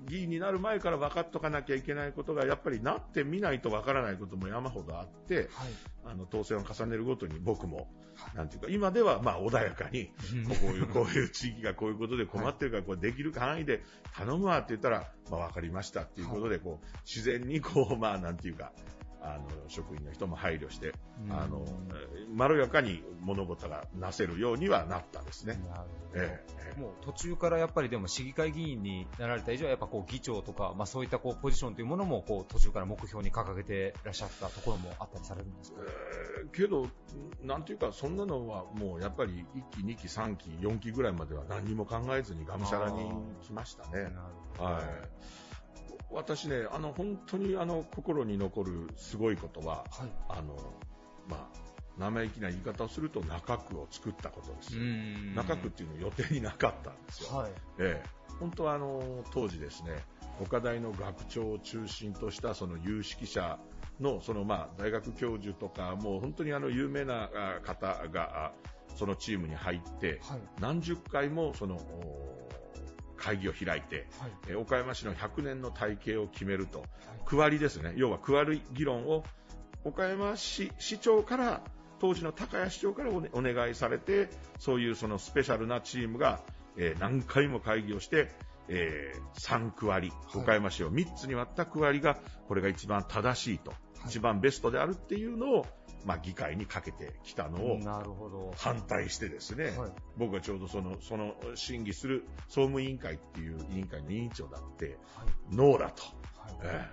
[0.07, 5.47] 議員になる前から分かっとかなきゃいけないことが、やっぱりなってみないと分からないことも山ほどあって、はい、
[6.05, 7.87] あの、当選を重ねるごとに僕も、
[8.33, 10.05] なんていうか、今ではまあ穏やかに、
[10.47, 13.81] こういう、こういう地域がこういうことで困ってるから、これできる範囲で
[14.15, 18.71] 頼むわって言ったら、まあ分かりましたっていうことで、こう、自然にこう、まあなんていうか、
[19.25, 20.93] あの職員の人も配慮して、
[21.29, 21.65] あの
[22.33, 25.59] まろやかに物事がなせるようにはなったですね。
[26.13, 26.43] え
[26.77, 36.87] え、もう途中からやっぱりでも市議会議員になられた以上はやっぱこう議長とか、まあ、そういったこうポジションというものもこう途中から目標に掲げていらっしゃったところもあったりされるんですか、えー、けど、
[37.43, 43.09] なんていうかそんなのはもうやっぱり1期、2期、3期、4期ぐらいまでは何にも考えずにがむしゃらに
[43.41, 44.11] 来ましたね。
[44.59, 45.44] はい
[46.15, 50.55] 私ね、あの、本当にあの、心に残るすごいことは、はい、あの、
[51.27, 51.65] まあ、
[51.97, 54.75] 生意気な言い方をすると中区を作ったことです。
[55.35, 57.37] 中区っていうの予定になかったんですよ。
[57.37, 60.03] はい、ええ、本当はあの、当時ですね、
[60.41, 63.59] 岡大の学長を中心としたその有識者
[63.99, 67.29] の、そのまあ、大学教授とか、もう本当にあの、有名な
[67.63, 68.53] 方が、
[68.95, 71.77] そのチームに入って、はい、何十回もその、
[73.17, 76.89] 会議を開いて、はい、え岡山市の100年の体系を決めると、はい、
[77.25, 79.23] 区割りですね、要は区割り議論を
[79.83, 81.61] 岡山市市長から
[81.99, 86.41] 当時の高谷市長からお,、ね、お願いされてそういうそのスペシャルなチームが、
[86.77, 88.29] えー、何回も会議をして、
[88.67, 93.73] えー、3区割り、岡山市を3つに割った区割りがこれが一番正しいと、
[94.05, 95.65] 一番ベストであるっていうのを
[96.05, 106.03] まあ、議会にかけてきたのを反対してですね、はい、僕はちょうどその、その審議する総務委員会っていう委員会の委員長だって、はい、ノーラと、
[106.37, 106.89] はい、え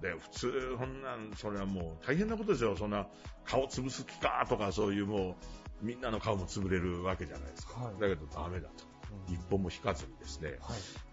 [0.00, 2.76] で、で、普通、こんなん、それはもう大変なことですよ。
[2.76, 3.06] そんな
[3.44, 5.36] 顔潰す気かとかそういうも
[5.82, 7.92] う、みんなの顔も潰れるわけじゃないですか。
[8.00, 8.84] だけどダメだと。
[9.28, 10.58] 一本も引かずにですね。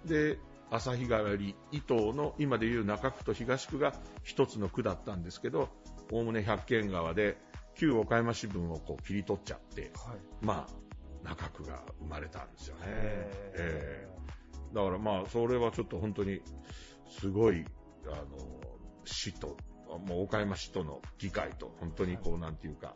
[0.06, 0.40] で、
[0.72, 3.94] 旭川より伊東の今でいう中区と東区が
[4.24, 5.70] 一つの区だったんですけど、
[6.12, 7.38] おおむね百軒川で
[7.76, 9.92] 旧岡山市分をこう切り取っちゃって、はい、
[10.42, 12.82] まあ、中区が生まれたんですよね。
[12.86, 16.42] えー、だからまあ、それはちょっと本当に、
[17.20, 17.66] すごい、
[18.06, 18.26] あの、
[19.06, 19.58] 市と、
[20.06, 22.94] もう岡山市との議会と、本当にこう、なんていうか、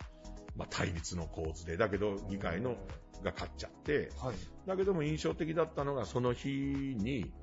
[0.56, 2.76] まあ、対立の構図で、だけど議会の
[3.24, 4.36] が勝っちゃって、はい、
[4.68, 7.34] だけども印象的だったのが、その日に、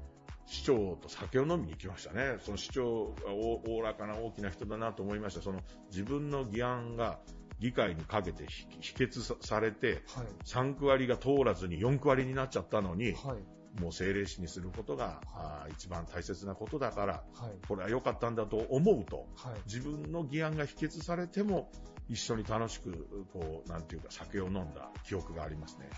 [0.46, 2.36] 市長と酒を飲みに行きましたね。
[2.40, 5.42] その市長がおおらかな大きな人だなと思いました。
[5.42, 7.20] その自分の議案が
[7.58, 8.46] 議会にかけて
[8.80, 17.22] 否決されて、はい、3区割りが通らずに4区割りになっちゃったのに、はい、もう政令市にすることが、はい、一番大切なことだから、
[17.68, 19.28] これは良かったんだと思うと、
[19.66, 21.70] 自分の議案が否決されても、
[22.08, 25.88] 一緒に楽しく、こう、なんていうか、酒を飲んだ記憶がありますね。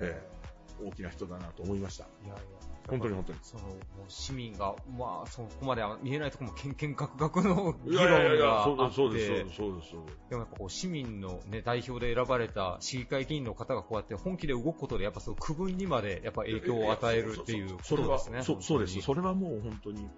[0.00, 0.37] ええ、
[0.84, 2.04] 大きな人だなと思いました。
[2.24, 3.38] いやいや本当に本当に。
[3.42, 3.76] その、もう
[4.08, 9.92] 市民が、まあ、そこまでは見えないところも、けんけんがくがくの議論があって、そうです、そうです、そうです。
[10.30, 18.42] でもやっぱこう、市民のね、代表で選ばれた市議会議員の方がこうやって本気で動くことで、やっぱその区分にまでやっぱ影響を与えるっていうことですね。
[18.42, 19.00] そうそうです。
[19.02, 20.08] それはもう本当に、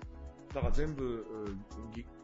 [0.54, 1.24] だから全部、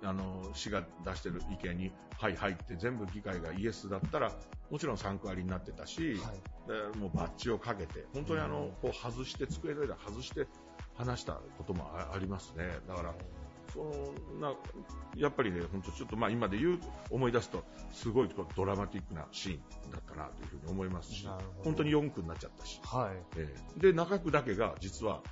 [0.02, 4.32] あの、市が出してる意見に、はいはいって全部議会がイエスだったら、
[4.70, 10.48] もちろん3区割りになってたし、はい、でもうバッジをかけて、本当にあの、こう外して、机の上で外して
[10.94, 12.64] 話したこともありますね。
[12.88, 13.14] だから、
[13.72, 14.54] そんな、
[15.16, 21.28] やっぱりね、本当ちょっとまあ今で言う、思い出すと、すごいドラマティックなシーンだったなというふうに思いますし、
[21.62, 25.22] 本当に4区になっちゃったし、はい、えー、で、中区だけが実は、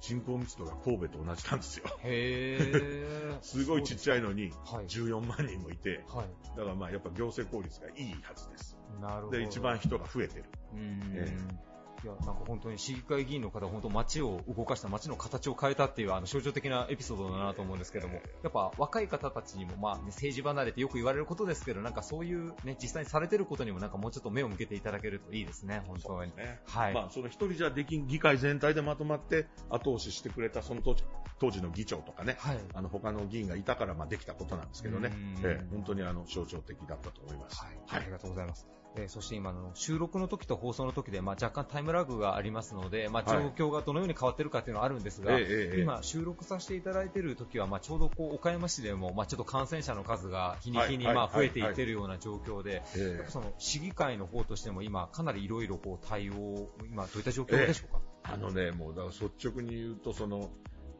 [0.00, 1.84] 人口密度が神戸と同じなんですよ。
[2.02, 8.76] へ すごいちっちゃいのに14万人もいて、はい、だからまあやっぱ行政効率がいいはずです。
[9.00, 9.38] なるほど。
[9.38, 10.44] で、一番人が増えてる。
[10.74, 26.36] うん、えーいや、なんか本当に市議会議員の方、本当街を動かした、街の形を変えたっていう、あの、象徴的なエピソードだなと思うんですけども、やっぱ若い方たちにも、まあ、ね、政治離れってよく言われることですけど、なんかそういうね、実際にされてることにもなんかもうちょっと目を向けていただけるといいですね、本当に。
[26.36, 26.94] ね、はい。
[26.94, 31.04] まあ、その一人じゃできん、議会全体でまとまって後押ししてくれた、その当時、
[31.38, 37.62] 当時の議長とかね、はい、あの、他の議員がいたから、まあ、できたことなんですけどね、えー、本当にあの、象徴的だったと思います。
[37.62, 37.76] はい。
[37.86, 38.66] はい、ありがとうございます。
[38.96, 45.44] えー、そして今の収録の時と放送の時で、まあ、若干タイムラグがありますので、まあ、状況がどのように変わっているかというのはあるんですが、はい、
[45.78, 52.82] 今、収録させていただいている時は、まあ、ちょうどこう岡山市でも、まあ、ちょっと感染者の数が日に日にまあ増えていっているような状況で、
[53.28, 55.78] その市議会の方としても今、かなりいろいろ
[56.08, 58.00] 対応、今、どういった状況でしょうか？
[58.24, 60.50] あのね、もうだから率直に言うと、その、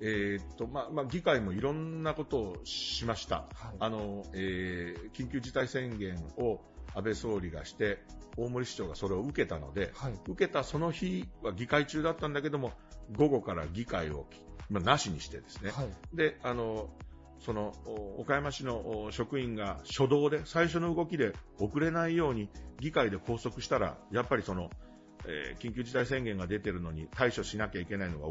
[0.00, 3.36] えー、っと、まあ、まあ、議会もいろんなことをしました。
[3.54, 6.60] はい、あの、えー、緊急事態宣言を
[6.96, 8.02] 安倍総理がして、
[8.36, 12.72] 大森市長がそれを受けたので、はい、受けたその日は議会中だったんだけども、
[13.12, 14.26] 午後から議会を
[14.70, 16.88] まあ、なしにしてですね、はい、で、あの、
[17.40, 17.74] その、
[18.18, 22.48] 岡山市の職員が初動で、最初の動きで遅れないように
[22.80, 24.70] 議会で拘束したら、やっぱりその、
[25.26, 28.26] えー、緊急事態宣言が出てるのに対処しなきゃいけないのが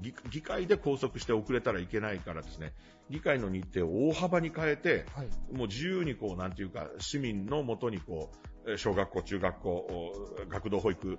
[0.00, 2.72] 議会で拘束して遅れたらいけないからですね、
[3.10, 8.30] 議会の日程を大幅に変えて、はい、もう自由にこう、なんていうか、市民のもとにこ
[8.66, 10.12] う、小学校、中学校、
[10.48, 11.18] 学童保育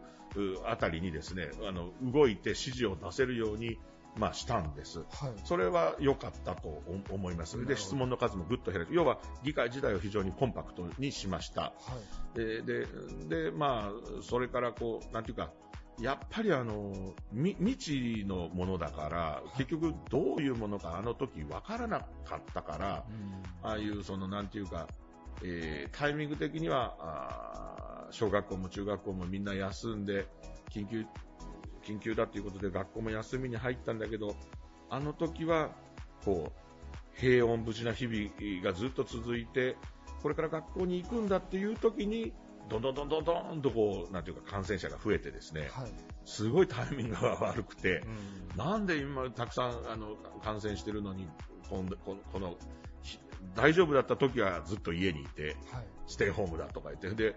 [0.65, 3.79] あたりにですね、あの、動いて指示を出せるように、
[4.17, 5.07] まあ、したんです、はい、
[5.43, 11.73] それは良かったと思います、で質問の数もぐっと減る、要は議会自体を非常にコンパクトにしました、は
[12.33, 15.51] い、ででまあ、それからこう、なんていうか、
[15.99, 23.03] やっぱりあの未知のものだから、結局どういうものかあの時分からなかったから、
[23.63, 24.87] ああいうそのなんていうか、
[25.43, 30.27] えー、タイミング的にはあ小学校も中学校もみんな休んで
[30.69, 31.05] 緊急
[31.83, 34.35] 緊急だということで学校も休みに入ったんだけど
[34.89, 35.69] あの時は
[36.25, 39.75] こう平穏無事な日々がずっと続いて
[40.21, 42.33] これから学校に行くんだっていう時に
[42.69, 45.91] どんどんどんどんどんとこう、なんていうか感染者が増えてですね、はい、
[46.25, 48.03] すごいタイミングが悪くて、
[48.53, 51.27] うん、なんで今たくさんあの感染してるのに、
[51.69, 52.55] このこの
[53.55, 57.35] 大丈夫だった時はずっと家にいて、はい、ステイホームだとか言って、で、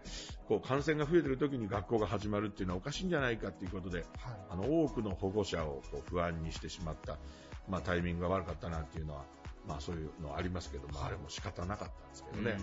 [0.48, 4.06] こう感染が増えてる時に学校が始まるっていうのはおかしいんじゃないかっていうことで、はい、
[4.50, 7.16] あの多くの保護者をこう不安にしてしまった、
[7.68, 9.24] まあ、タイミングが悪かったなっていうのは
[9.70, 12.58] まあそういうのありますけど、まああれも仕方なかったんですけどね。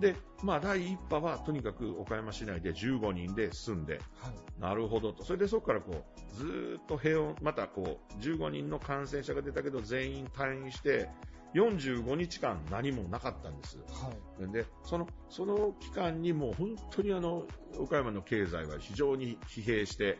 [0.00, 5.24] で、まあ第1波はとにかく岡山市内で15人で済んで、はい、なるほどと。
[5.24, 11.08] それでそこからこう、ずっと平穏、またこう、15人の感染者が出たけど全員退院して、
[11.54, 13.78] 45日間何もなかったんです。
[13.78, 17.44] はい、で、その、その期間にもう本当にあの、
[17.78, 20.18] 岡山の経済は非常に疲弊して、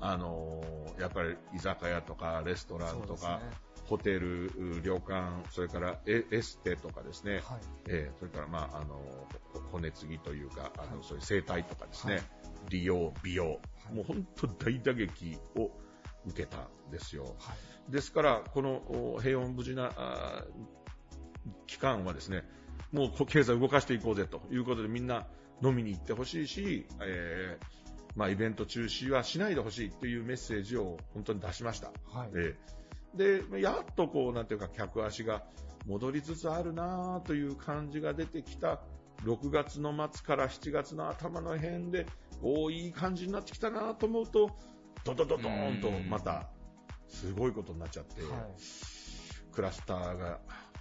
[0.00, 3.40] あのー、やっぱり居酒屋とかレストランとか、
[3.84, 4.50] ホテル、
[4.82, 7.42] 旅館、それからエステとかですね、はい、
[7.88, 9.00] えー、それから、まあ、あの
[9.70, 12.24] 骨継ぎというか、あの、はい、そういう生態とかですね、はい、
[12.70, 13.60] 利用、美容、
[13.92, 15.70] もう本当大打撃を
[16.26, 17.36] 受けたんですよ。
[17.88, 19.92] ですから、この平穏無事な
[21.66, 22.44] 期間はですね、
[22.92, 25.26] もう経済を動かしていこうぜということでみんな
[25.62, 27.66] 飲みに行ってほしいし、えー
[28.14, 31.88] まあ、イベント中止はしないでほしいというメッセージを本当に出しました。
[32.12, 32.81] はい、えー
[33.14, 35.44] で、やっとこう、なんていうか、客足が
[35.86, 38.80] 戻りつつあるなという感じが出てきた
[39.24, 42.06] 6月の末から7月の頭の辺で、
[42.42, 44.50] おいい感じになってきたなと思うと、
[45.04, 46.48] ドドドドーンとまた、
[47.08, 50.40] すごいことになっちゃって、はい、クラスターが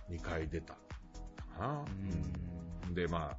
[0.09, 0.79] 2回出たか
[1.59, 1.85] な。
[2.85, 3.37] うんで、まあ、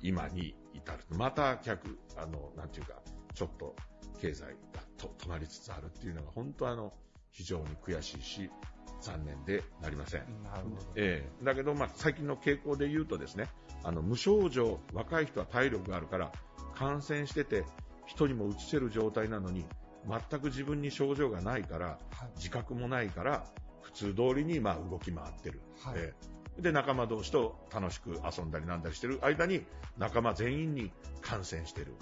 [0.00, 0.98] 今に至る。
[1.10, 2.94] また客、あの、なんていうか、
[3.34, 3.74] ちょっと
[4.20, 6.92] 経済が止まりつつあるっていうのが、本当あの、
[7.34, 8.50] 非常に悔しいし、
[9.00, 10.20] 残念でなりません。
[10.44, 10.76] なるほど。
[10.94, 13.48] ええー、だけど、まあ、最近の傾向で言うとですね、
[13.82, 16.32] あの、無症状、若い人は体力があるから、
[16.74, 17.64] 感染してて、
[18.06, 19.66] 人にも移せる状態なのに、
[20.08, 23.44] 全く自分に症状がないから、はい、自覚もないから、
[23.82, 25.60] 普通通りにまあ動き回ってる。
[25.82, 29.66] はい、えー、で、仲間同士と楽しく遊んだりなんだりしてる間に、
[29.98, 31.94] 仲間全員に感染してる。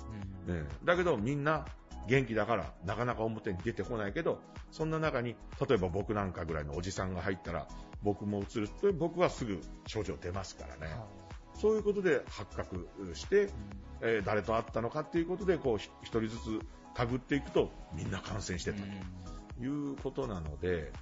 [0.46, 1.66] うん、えー、だけど、みんな
[2.08, 4.40] 元気だからなかなか表に出てこないけど、
[4.70, 5.36] そんな中に、
[5.68, 7.68] 例えば僕なんかぐらいのおじさんが入ったら、
[8.02, 8.68] 僕も移る。
[8.68, 10.92] と、僕はすぐ症状出ますからね。
[10.92, 13.50] はい、そういうことで発覚して、うん、
[14.02, 16.60] えー、誰と会ったのかっていうことで、こう、一人ずつ
[16.94, 18.86] たぐっていくと、みんな感染してたと。
[19.60, 20.92] いうことなので、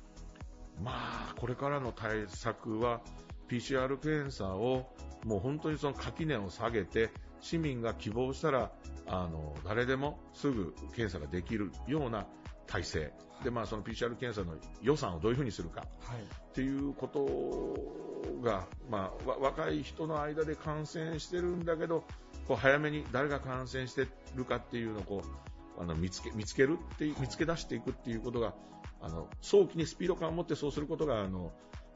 [0.82, 3.00] まあ、これからの対策は、
[3.48, 4.94] PCR 検査を
[5.24, 7.10] もう本当にその垣根を下げて、
[7.40, 8.70] 市民が希望したら、
[9.06, 12.26] あの、誰でもすぐ検査ができるような
[12.66, 13.12] 体制。
[13.44, 15.80] で、まあ、その PCR 検査の予算をどういうふうにするか。
[15.80, 15.86] は
[16.16, 16.18] い。
[16.20, 22.04] っていうことが、まあ、若い人の間で感染してるんだけど、
[22.46, 28.54] こう早めに誰が感染してるかっていうのをこう、あの、見つけ、見つけるって見つけ出していくっていうことが、
[29.00, 31.52] あの、早期にスピード感を持ってそうすることが、あの、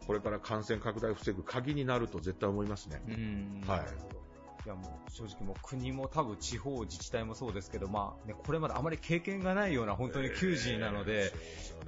[0.06, 3.02] これから感染拡大を防ぐ鍵になると絶対思いますね。
[3.66, 3.80] はい。
[4.64, 11.32] いやもう正直もう国も多分地方自治体もそうですけど、まあね、これまであまり経験がないような本当に求人なので、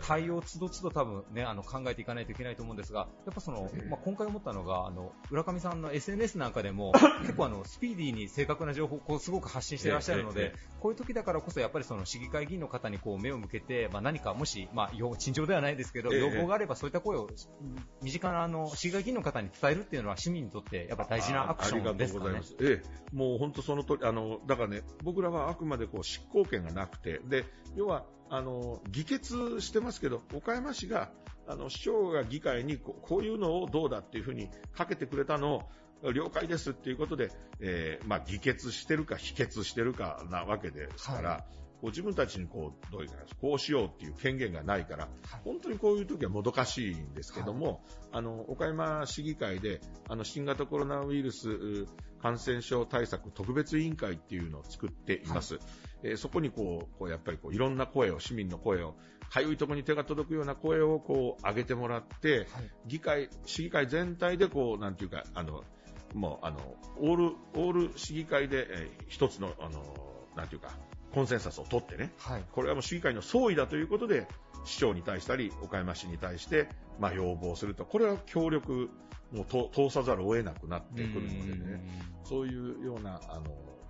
[0.02, 17.30] 対応つどつど多分ね、あの考えていかないといけないと思うんですが、やっぱその、まあ、今回思ったのが、あの、浦上さんの SNS なんかでも、 結構あの、スピーディーに正確な情報をこうすごく発信していらっしゃるので、こういう時だからこそやっぱりその市議会議員の方にこう目を向けて、まあ、何かもし、まあ、陳情ではないですけど、要望があればそういった声を
[18.02, 22.40] 身近なあの、市議会議員の方に伝えるっていうのは市民にとってやっぱ大事なアクションですかね。
[22.66, 27.44] ええ、もう本当その通り、あの、だからね、僕らはあくまでこう執行権がなくて、で、
[27.76, 31.10] 要は、あの、議決してますけど、岡山市が
[31.48, 35.62] あの、市長が議会にこういうのをどうだっていうふうにかけてくれたのを、
[36.12, 41.44] 了解ですっていうことで、えー、まあ、議決してるか否決してるかなわけですから、は
[41.86, 45.08] こう自分たちにこう、どういうかこうしようっていう権限がないから、
[45.44, 47.78] 本当にこういう時はもどかしいんですけども、はい、
[48.10, 51.86] あの、岡山市議会で、あの、新型コロナウイルス
[52.20, 55.54] 感染症対策特別委員会っていうのを作っています。
[55.54, 55.62] はい、
[56.02, 58.96] えー、そこにこう、こうやっぱりこう、いろんな声を、市民の声を、
[59.30, 62.48] かゆいところに手が届くような声をこう、上げてもらって、はい、
[62.86, 65.62] 議会、市議会全体でこう、なんていうか、あの、
[66.14, 67.24] もう、あの、オール、
[67.54, 69.84] オール市議会で、えー、一つの、あの、
[70.34, 70.70] なんていうか、
[71.16, 74.28] コンセンサスを取ってね、はい、これはもう市議会の総意だということで、
[74.66, 76.68] 市長に対したり、岡山市に対して、
[77.00, 78.90] まあ、要望すると、これは協力
[79.32, 81.82] も通さざるを得なくなってくるのでね、
[82.22, 83.44] そういうような、あの、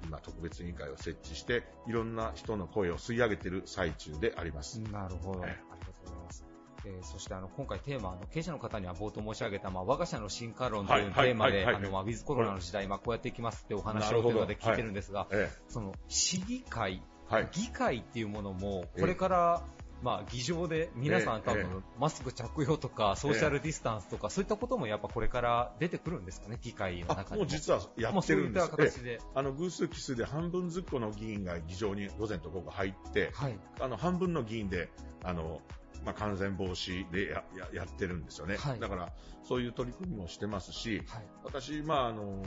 [0.04, 4.80] 今特別委員会を設置して、いろんな人の声を吸い上げている最中であります。
[4.82, 5.42] なるほど。
[5.42, 5.62] ありがと
[6.02, 6.46] うございます。
[6.84, 19.62] えー、そしてあの今回テーマ、あの経営者の方には冒頭申し上げた、まあ、我が社の進化論というテーマで、ウィズコロナの時代、まあ、こうやっていきますってお話を電話で聞いてるんですが、はい、その市議会、はい、議会っていうものも、これから、
[20.02, 27.36] まあ、議場で皆さん多分、マスク着用とか、ソーシャルディスタンスとか、そういったこともやっぱこれから出てくるんですかね、議会の中でも。
[27.36, 28.66] もう実はやってるんです。
[28.66, 29.20] そういった形で。
[29.34, 34.90] あの、偶数奇数で半分ずっこの議員が議場に午前と午後入って、はい、あの、半分の議員で、
[35.24, 35.60] あの、
[36.04, 39.12] まあ、感染防止でやややってるんですよね、はい、だから
[39.42, 42.42] そういう取り組みもしてますし、はい、私、まああの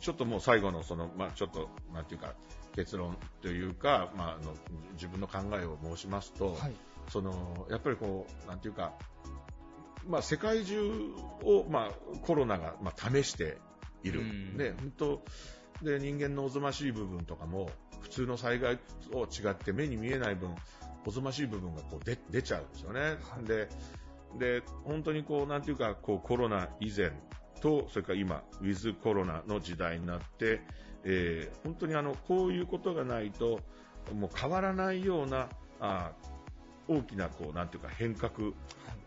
[0.00, 2.34] ちょっともう最後のその、まあ、ちょっとなんていうか
[2.74, 4.54] 結論というか、まあ、あの
[4.94, 6.74] 自分の考えを申しますと、はい、
[7.08, 8.92] そのやっぱりこうなんていうか、
[10.06, 10.80] まあ、世界中
[11.42, 13.58] を、まあ、コロナが、まあ、試して
[14.04, 14.22] いる、
[14.56, 15.22] ね、本当
[15.82, 17.70] で人間のおぞましい部分とかも
[18.00, 18.78] 普通の災害
[19.10, 20.54] と違って目に見えない分
[21.06, 23.00] おぞましい部分がこう出出ちゃうんですよね。
[23.00, 23.68] はい、で
[24.38, 27.12] で本当にこうなんていうかこうコロナ以前
[27.60, 30.60] とそれから今ウィズコロナの時代になって、
[31.04, 33.60] えー、本当にあのこういうことがないと
[34.14, 35.48] もう変わらないような
[35.80, 36.12] あ
[36.88, 38.32] 大きなこうなんていうか変革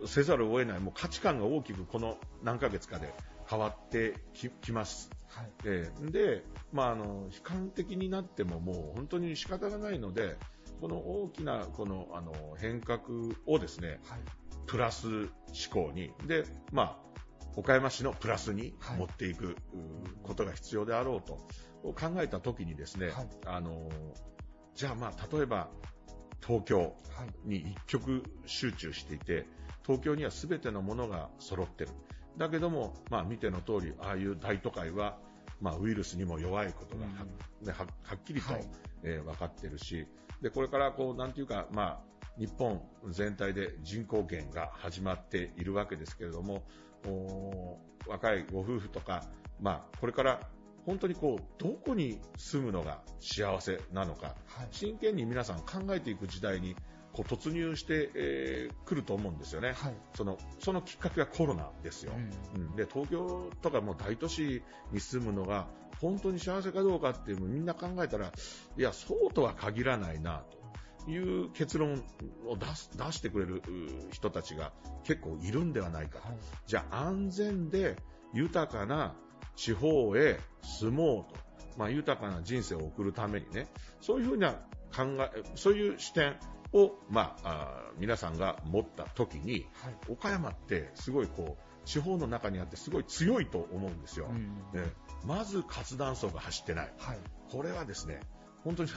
[0.05, 3.13] せざるを得ないもう価値観が大きくこの何ヶ月かで
[3.49, 4.15] 変わって
[4.61, 5.09] きます。
[5.27, 10.35] はい、えー、で、まあ、あの悲観的になってももう本当に仕方がないので
[10.81, 13.01] この大きなこのあの変革
[13.45, 14.19] をですね、はい、
[14.65, 15.29] プラス思
[15.71, 16.97] 考にで、まあ、
[17.55, 19.55] 岡山市のプラスに持っていく
[20.23, 21.39] ことが必要であろうと
[21.93, 23.89] 考えたときにですね、はい、あの
[24.75, 25.69] じゃあ、まあ、例えば
[26.45, 26.93] 東京
[27.45, 29.45] に一極集中していて、
[29.85, 31.91] 東京には全てのものが揃ってる。
[32.37, 35.17] だけども、まあ、見ての通り、ああいう大都会は、
[35.59, 37.09] まあ、ウイルスにも弱いことがは
[37.61, 37.85] うん、は
[38.15, 38.67] っきりと、はい、
[39.03, 40.07] えー、分かってるし、
[40.41, 46.63] で、これからこう、なんていうか、まあ、日本全体で人口減が始まっているわけですけれども、
[48.07, 49.23] 若いご夫婦とか、
[49.59, 50.39] まあ、これから
[50.85, 56.75] 本当にこう、どこに住むのが幸せなのか、はい、真剣に皆さん考えていく時代に
[57.13, 62.13] こう突入してく、えー、ると思うんですよね、はい、そのそのきっかけはコロナですよ、
[62.55, 65.67] うん、うん、で東京とかも大都市に住むのが
[65.99, 68.31] 本当に幸せかどうかっていうのをみんな考えたら
[68.77, 70.60] いやそうとは限らないなと
[71.07, 72.03] いう結論
[72.47, 73.61] を出す出してくれる
[74.11, 74.71] 人たちが
[75.03, 76.37] 結構いるんではないか、はい、
[76.67, 77.95] じゃあ安全で
[78.33, 79.15] 豊かな
[79.55, 81.39] 地方へ住もうと、
[81.77, 83.67] まあ、豊かな人生を送るためにね。
[83.99, 84.53] そういうふうな
[84.95, 86.35] 考えそういう視点
[86.73, 94.27] を、まあ、あ皆さんが持った時に、はい、岡山ってすごいこう地方の中にあってすごい強いと思うんですよ。
[94.29, 94.87] うん、ね、
[95.25, 97.17] まず活断層が走ってない、はい、
[97.51, 98.19] これはですね
[98.63, 98.89] 本当に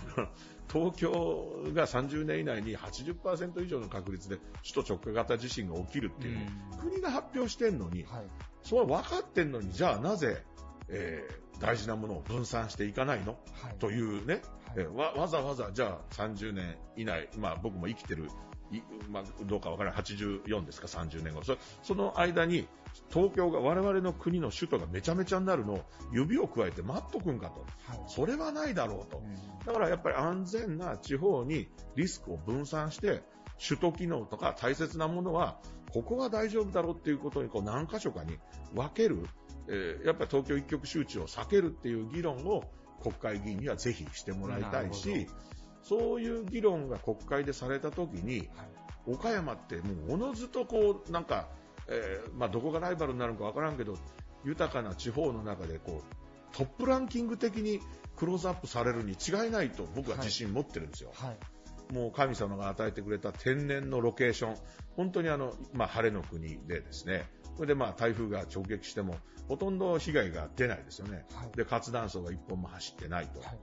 [0.73, 6.45] 東京が30年以内に80%以上の確率で首都直下型地震が起きるっていうのを、
[6.83, 8.23] うん、国が発表してるのに、はい、
[8.63, 10.43] それは分かってんのにじゃあなぜ、
[10.89, 14.43] えー、大事なものを分散していかないの、はい、というね、
[14.75, 18.29] はい、わわざわざじゃあ30年以内、まあ、僕も生きてる
[19.09, 20.03] まあ、どうかわからない。
[20.03, 21.45] 84ですか？30年後。
[21.45, 22.67] そその間に
[23.13, 29.23] 東京が我々の国の首都がめちゃめちゃになるのを指を加えて待っとくんかと、はい、それはないだろうと、
[29.67, 33.23] だからやっぱり安全な地方にリスクを分散して
[33.67, 35.59] 首都機能とか大切なものは
[35.93, 38.37] ここは大丈夫だろうっていうことにこう何箇所かに
[38.75, 39.29] 分ける、
[39.69, 42.65] えー、やっぱり東京一極集中を避けるっていう議論を
[43.01, 45.29] 国会議員にはぜひしてもらいたいし、
[45.83, 48.49] そういう議論が国会でされたときに、はい、
[49.07, 51.49] 岡山ってもうおのずとこうなんか、
[51.89, 53.97] えー、まあ、どこがライバルになるのかわからんけど
[54.45, 57.81] 豊かな地方の中でこうトップランキング的に
[58.17, 61.11] クローズアップされるに違いないと僕は自信持ってるんですよ。
[61.15, 61.29] はい。
[61.31, 61.39] はい
[61.93, 64.57] もう神様が与えてくれた天然のロケーション、
[64.97, 69.17] 本当にあの、まあ、晴れの国でですね、それでまあ台風が直撃しても、
[69.49, 71.27] ほとんど被害が出ないですよね。
[71.35, 73.41] はい、で、活断層が一本も走ってないと。
[73.41, 73.59] はい、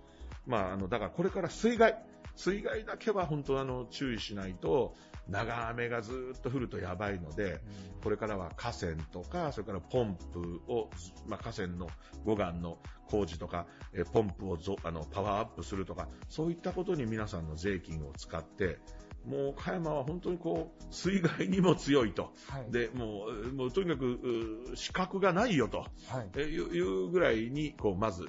[0.45, 2.03] まあ、あの、だからこれから水害、
[2.36, 4.95] 水害だけは本当あの注意しないと、
[5.28, 7.61] 長雨がずっと降るとやばいので、
[8.03, 10.89] これからは河川とか、それからポンプを、
[11.28, 11.88] まあ、河川の
[12.26, 18.80] 護岸の工事とか、えポンプをあのパワーアップするとか、そういったことに皆さんの税金を使って、
[19.26, 28.26] もう岡山は本当にこう水害にも強いと、はい、でもうもうとにかく資格がないよと、はい、いうぐらいにこうまず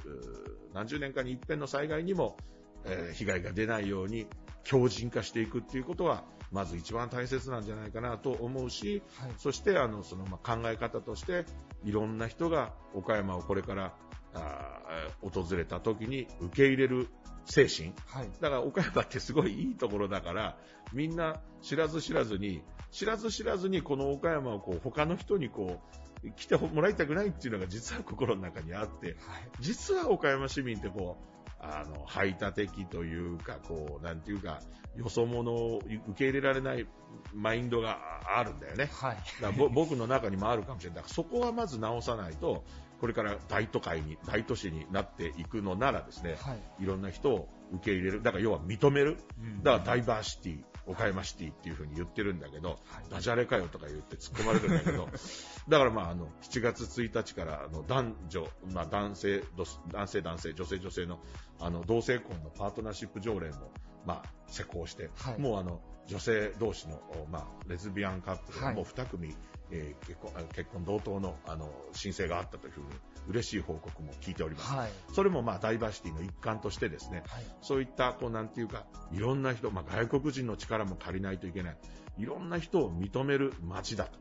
[0.74, 2.36] 何十年かに一遍の災害にも、
[2.84, 4.26] えー、被害が出ないように
[4.64, 11.46] 強靭化していくっていうことはまず一番大切なんじゃないかなと思うし、はい、そしてあのそのまあ考え方として
[11.84, 13.94] いろんな人が岡山をこれから
[14.34, 14.80] あ
[15.20, 17.08] 訪れた時に受け入れる
[17.44, 20.56] 精神、はい、だから岡山ってすごいいいところだから
[20.92, 25.80] みんな知らず知らずに知らず知らずにこの岡山をこう他の人にこ
[26.24, 29.16] う来てもらいたくないっていうのが実は心の中にあって、はい、
[29.60, 31.32] 実は岡山市民ってこう
[31.62, 34.60] あの、排他的というか、こう、なんていうか、
[34.96, 36.86] よそ者を受け入れられない
[37.32, 37.98] マインドが
[38.36, 38.90] あるんだよね。
[38.92, 39.16] はい。
[39.40, 40.96] だ僕の中にもあるかもしれない。
[40.96, 42.64] だからそこはまず直さないと、
[43.00, 48.22] これから大都会に、大都市になっていくのならですね、はい、いろんな人を受け入れる。
[48.22, 49.16] だから要は認める。
[49.62, 50.64] だからダイバーシティ。
[50.92, 52.78] 岡山シティっていう風に言ってるんだけど、はい、
[53.10, 55.08] ダジャレかよとか言って突っ込まれるんだけど、
[55.68, 59.44] だからまあ、あの、7月1日からあの男女、まあ男性、
[59.90, 61.20] 男性男性、女性女性の
[61.60, 63.72] あの同性婚のパートナーシップ条例も、
[64.04, 69.36] まあ、施行して、はい、もうあの、女性同士の、まあ、レズビアンカップルがもう2組、はい、
[69.72, 72.86] えー、結婚結婚同等のあの申請があったというふうに
[73.28, 74.72] 嬉しい報告も聞いております。
[74.72, 81.76] はい、それもまあダイバーシティの一環としてですね、はい、そういったこうなんていうかいろんな人、まあ、外国人の力も借りないといけない、
[82.18, 84.18] いろんな人を認める街だと。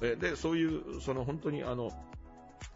[0.00, 1.90] はい、でそういうその本当にあの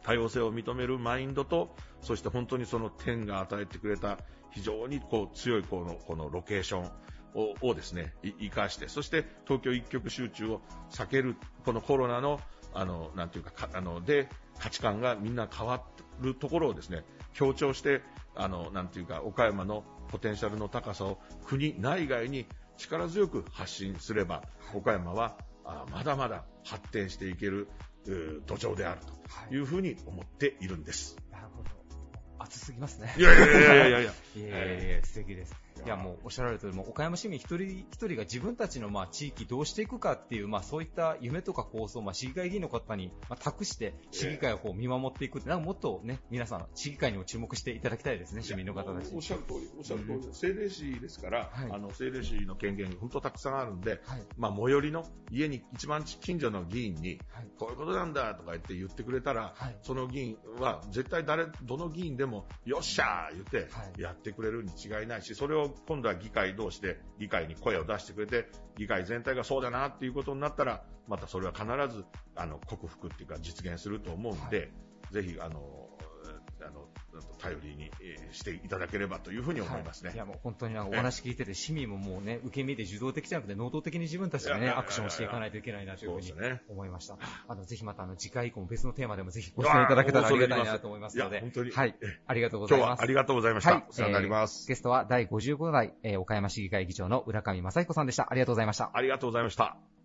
[0.03, 4.19] 多様性を認めるマインドと、そして本当にその天が与えてくれた
[4.51, 6.91] 非常にこう強いこのこのロケーション
[7.35, 10.61] ををですね、生かして、そして東京一極集中を
[10.91, 12.41] 避ける、このコロナの、
[12.75, 14.29] あの、なんていうか、かあの、で、
[14.59, 15.83] 価値観がみんな変わ
[16.21, 18.03] るところをですね、強調して、
[18.35, 24.43] あの、なんていうか、岡山のポテンシャルの高さを国内外に力強く発信すれば、
[24.75, 27.69] 岡山はあまだまだ発展していける
[28.47, 29.01] 土壌である
[29.49, 31.17] というふうに思っているんです。
[31.31, 31.71] なるほど。
[32.39, 33.15] 熱すぎますね。
[33.17, 34.13] いやいやいやいやいやいや。
[34.37, 35.55] いやいや素敵です。
[35.85, 49.15] いやもうおっしゃられたように、岡山市民一人一人が自分たちのまあ地域どうしていくかっていう、まあそういった夢とか構想をまあ市議会議員の方にまあ託して、市議会をこう見守っていくって、なんかもっとね、皆さん、市議会にも注目していただきたいですね、市民の方たち。
[49.15, 72.05] おっしゃる通り、おっしゃる通り、うん、政令市ですから、はい、あの政令市の権限、本当たくさんあるんで、はい、まあ最寄りの家に一番近所の議員に、はい、こういうことなんだとか言って言ってくれたら、その議員は絶対誰、どの議員でも、よっしゃー言ってやってくれるに違いないし、それを今度は議会会同士で議会に声を出してくれて、議会全体がそうだなっていうことになったら、またそれは必ず、
[72.37, 74.71] あの、克服っていうか実現すると思うんで、はい、
[75.13, 75.90] ぜひ、あの、
[77.21, 77.91] あの、頼りに
[78.33, 80.09] していただければというふうに思いますね。
[80.09, 86.33] はい、いやもう本当にお話聞いてて、市民ももうね、受け身で受動的じゃなくて、能動的に自分たちでね、アクションをしていかないといけないなというふうに
[86.69, 87.19] 思いました。
[87.49, 91.41] あの、ぜひまたあの、次回以降も別のテーマでもぜひご出演いただけたらありがたいなと思いますので。
[91.41, 91.71] 本当に。
[91.71, 91.97] はい。
[92.27, 92.89] ありがとうございます。
[92.89, 93.75] 今日はありがとうございました。
[93.75, 94.69] はい、お世話になります。
[94.69, 98.29] ゲストは第55代、えー、岡山市議会議長の浦上正彦さんでした。
[98.31, 98.91] ありがとうございました。
[98.93, 100.00] ありがとうございました。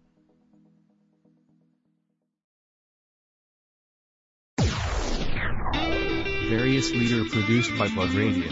[6.49, 8.43] Various leader produced by Plug Radio.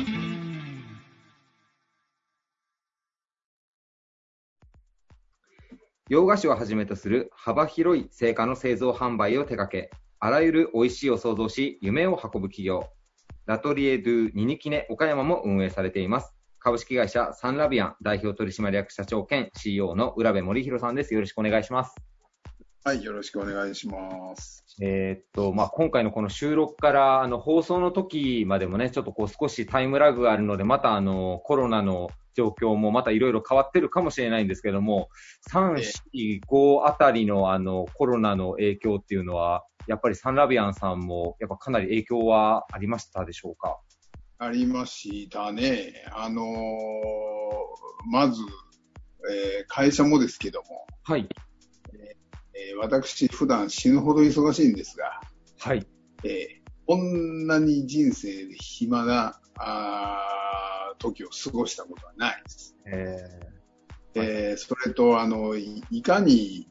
[6.09, 12.89] 洋菓子をはじめとする幅広い成果の製造販売を手掛け、あらゆる美味しいを創造し、夢を運ぶ企業、
[13.45, 16.33] ラトリエドゥニニキネ岡山も運営されています。
[16.57, 21.13] 株式会社サンラビアン代表取締役社長兼 CEO の浦部森弘さんです。
[21.13, 22.12] よろしくお願いします。
[22.85, 24.65] はい、よろしくお願いします。
[24.81, 35.07] えー、っと、まあ、今回のこの収録からあの放送の時までもね、ちょっとこう少しタイムラグがあるので、またあのコロナの状況もまたいろいろ変わってるかもしれないんですけども、
[35.49, 35.75] 3、
[36.13, 43.79] 4、5あたりのあのコロナの影響っていうのは、やっぱりサンラビアンさんもやっぱかなり影響はありましたでしょうか？
[44.39, 46.05] ありましたね。
[46.11, 46.45] あのー、
[48.11, 48.41] まず、
[49.31, 51.29] えー、会社もですけども、はい。
[52.55, 55.21] えー、私、普段死ぬほど忙しいんですが、
[55.59, 55.85] はい。
[56.23, 62.75] えー、こんなに人生で暇な、あ時を過ごしたことはないです。
[62.85, 63.29] え
[64.15, 66.67] えー、それと、あの、いかに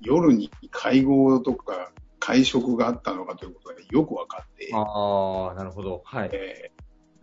[0.00, 4.70] 夜に会合とか会食があったのかということがよく分かって。
[4.72, 6.02] ああ、なるほど。
[6.04, 6.30] はい。
[6.32, 6.70] え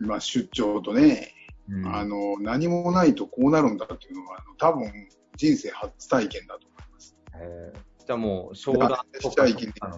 [0.02, 1.34] ー、まあ、出張とね、
[1.70, 4.92] うん、あの、何もないとこうなるんだっていうのは、多分、
[5.36, 7.16] 人生初体験だと思います。
[7.36, 8.90] えー、じゃあもう、商談
[9.22, 9.44] とか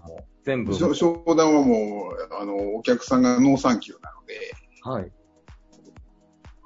[0.01, 0.74] も全部。
[0.74, 4.51] 商談はもう、あの、お客さんがノーサンキューなので、
[4.82, 5.12] はい。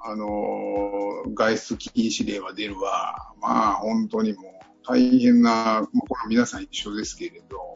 [0.00, 0.26] あの、
[1.34, 3.34] 外出禁止令は出るわ。
[3.42, 7.74] まあ、本当にもう、大変な、まあ、これ皆さん一緒ですけれど、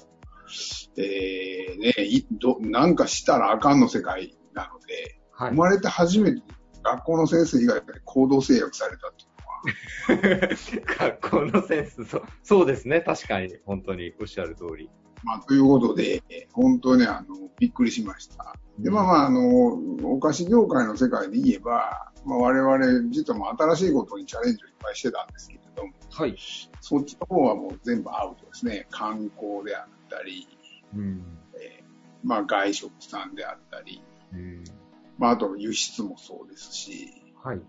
[0.96, 6.42] えー、ね、いどなんかしたらあかんの世界なので、はい、生まれて初めて
[6.82, 9.27] 学校の先生以外で行動制約されたっていうのは。
[10.98, 14.90] 学校の先生、そうそうですね、確かに、本当におっしゃる通り。
[15.24, 18.54] まあ、ということで、本当にあの、びっくりしました。
[18.78, 19.68] で、まあまあ、あの、
[20.04, 26.36] お菓子業界の世界で言えば、まあ、我々、実はもう新しいことにチャレンジをいっぱいしてたんですけれども、はい。
[26.80, 28.86] そっちの方はもう全部アウトですね。
[28.90, 30.48] 観光であったり、
[30.94, 31.22] うん、
[31.54, 31.84] えー、
[32.22, 34.02] まあ外食さんであったり、
[34.32, 34.64] うん、
[35.18, 37.60] まああと輸出もそうですし、はい。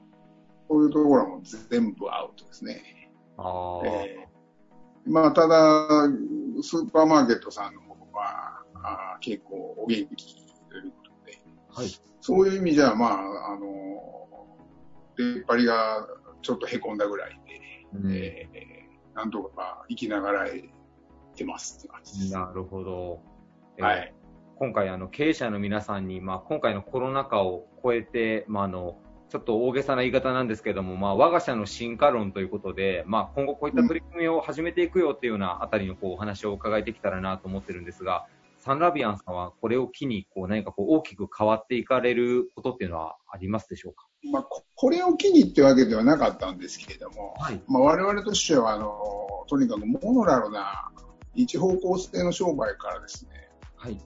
[0.69, 3.09] そういうところはもう全部アウトですね。
[3.37, 3.87] ああ。
[3.87, 6.07] えー、まあただ、
[6.61, 10.35] スーパーマーケットさんの方は、あ結構お元気
[10.69, 11.39] ということで、
[11.69, 11.89] はい。
[12.21, 13.67] そういう意味じゃ、まあ、あの、
[15.17, 16.07] 出っ張りが
[16.43, 20.69] ちょっと凹んだぐらいで、うん、えー、なんとか生きながらえ
[21.35, 22.33] てますって感じです。
[22.33, 23.21] なるほど。
[23.77, 24.13] えー、はい。
[24.57, 28.99] 今回、あの、経営者の皆さんに、まあ、今回のコロナ禍を超えて、まあ、あの、
[29.29, 38.25] ちょっと大げさな言い方なんですけども、まあ、我が社の進化論ということで、まあ、今後こういった取り組みを始めていくよっていうようなあたりのこうお話を伺えてきたらなと思ってるんですが、
[38.59, 44.07] サンラビアンさんはこれを機にこう何かこう大きく変わっていかれることっていうのはありますでしょうか？
[44.31, 44.43] まあ、
[44.75, 48.91] これを機にってわけではなかったんですけれども、はい、まあ、我々としてはあの、
[49.47, 50.89] とにかくモノラルな
[51.35, 53.31] 一方向性の商売からですね、
[53.77, 53.97] はい、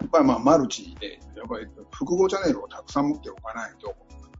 [0.00, 3.94] やっぱりまあマルチで、やっぱり複合チャンネルをたくさん持っておかないと、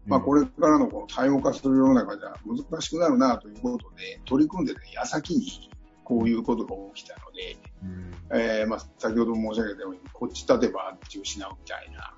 [0.07, 5.71] まあ、これからのこの多様化する世の中じゃ難しくなるなということで、取り組んでる矢先に
[6.05, 12.15] こういうことが起きたので、うん、えー、まあ、先ほど申し上げたように、こっち立てばあっち失うみたいな、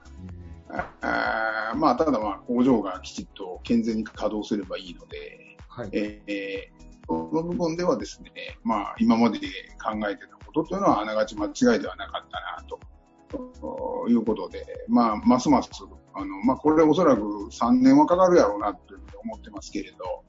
[1.02, 8.30] あまあ、ただまあ工場がきちっと健全に稼働すればいいので、はい、えー、その部分ではですね、
[8.64, 12.80] まあ、今まで考えてたことというのはあながち間違いではなかったなと。
[13.28, 15.70] ということで、まあ、ますます、
[16.14, 20.24] あの、まあ、これおそらく3年はかかるやろうなというふうに思ってますけれど、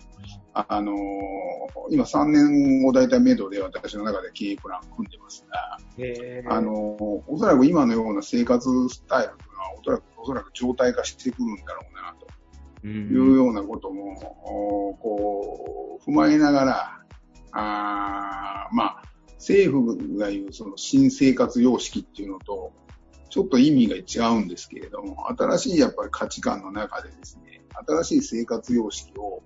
[0.53, 0.95] あのー、
[1.91, 5.77] 今3年を大体目処で私の中で経営プランを組んでますが、
[6.49, 12.15] あのー、おそらく今のような生活スタイルというのはおそらくおそらく状態化してくるんだろうな
[12.81, 14.15] というようなことも、
[14.99, 17.01] こう踏まえながら、
[17.51, 22.73] あまあ、政府が言うその新生活様式っていうのと、
[23.29, 29.43] ちょっと意味が違うんですけれども、新しいやっぱり価値観の中でですね、新しい生活様式を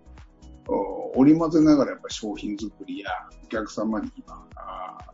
[1.15, 3.09] 織り交ぜながらやっぱり商品作りや
[3.43, 4.47] お客様に今、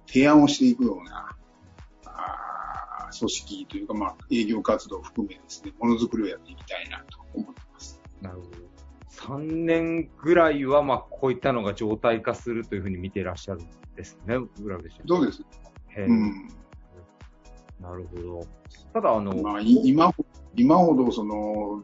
[0.05, 1.35] 提案をしていくような
[3.17, 8.01] 組織というか、まあ、営業活動を含めですね、ものづくりをやっていきたいなと思ってます。
[8.21, 8.49] なるほど。
[9.09, 15.43] 3年ぐらいは、まあ、こういったのが状態化するというふうに見ていらっしゃるんですね、浦部そうです？
[15.97, 16.49] うん。
[17.81, 18.47] なるほど。
[18.93, 20.11] ただ、あの、まあ、今、
[20.55, 21.83] 今ほど、その、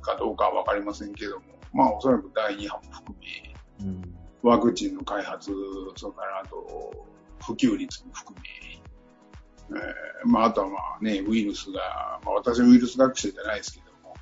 [0.00, 5.50] かどうかはわかりませんけども、まあ、おそらく第2波も含め、うん、ワクチンの開発、
[5.96, 7.06] それからあと、
[7.44, 14.14] 普及率も含め、えー、まあ、あとはまあね、ウイルスが、まあ、私はウイルス学生じゃないですけども、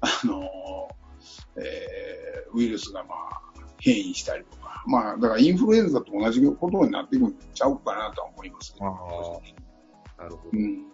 [0.00, 0.88] あの、
[1.56, 3.40] えー、ウイルスがまあ、
[3.78, 9.54] 変異したりとか、まあ、だからインフルエンザと同じことになっていくんちゃうかなとは思いますね。
[10.24, 10.50] なるほど。
[10.52, 10.86] うん。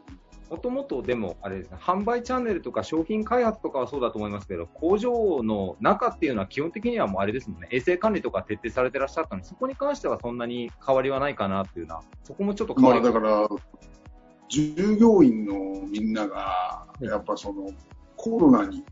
[0.51, 13.49] もともとでも、あれですね、販売チャンネルとか商品開発とかはそうだと思いますけど、工場の中っていうのは基本的にはもうあれですもんね、衛生管理とか徹底されてらっしゃったので、そこに関してはそんなに変わりはないかなっていうのは、そこもちょっと変わりまあ、だから、
[14.49, 17.71] 従業員のみんなが、やっぱその、
[18.17, 18.85] コロナに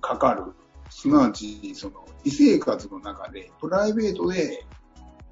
[0.00, 0.44] かかる、
[0.88, 4.64] すなわち、その、異生活の中で、プライベートで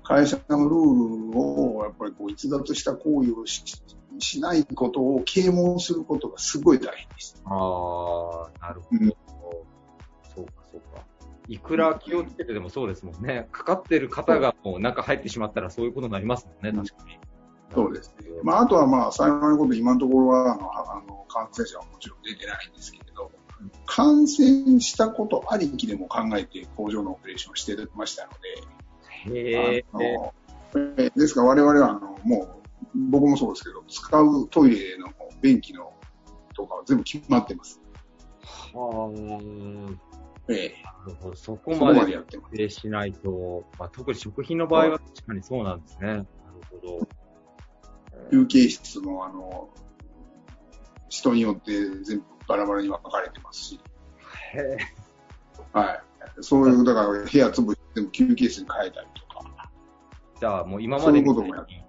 [0.03, 3.65] 会社のルールを、やっぱりこう逸脱した行為をし
[4.19, 7.43] しないことを啓蒙することがすごい大変です。
[7.45, 9.09] ああ、なるほど、うん。
[10.35, 11.05] そうか、そうか。
[11.49, 13.49] いくら気をつけてでもそうですもんね。
[13.53, 17.19] かかってる方がもう中入ってしまったらそういうことになりますもんね、確かに。
[17.75, 18.29] そうですね。
[18.43, 23.31] まあ、あとはまあ、幸いなこと、今のところは、あの、あの感染者はもちろん出てないんですけれど、
[23.87, 32.62] 感染したことありきでも考えて工場のオペレーションをしてましたので、へーですから我々はあのもう
[32.95, 35.09] 僕もそうですけど、使うトイレの
[35.41, 35.93] 便器の
[36.55, 37.81] とかは全部決まってます。
[38.75, 39.11] は
[40.49, 40.53] あ。
[40.53, 40.83] ええ。
[40.85, 41.37] なるほど。
[41.37, 46.07] そこまでやってしないと、まあ、特に食品の場合は確かにそうなんですね。
[46.09, 46.27] なる
[46.83, 47.09] ほど。
[48.31, 49.69] 休憩室も、あの、
[51.09, 51.73] 人によって
[52.05, 53.81] 全部バラバラに分かれてますし。
[54.55, 54.77] へえ。
[55.73, 56.03] はい。
[56.41, 59.71] そういう、だから部屋潰しても休憩室に変えたりとか。
[60.41, 61.82] じゃあもう今までそういうこともやって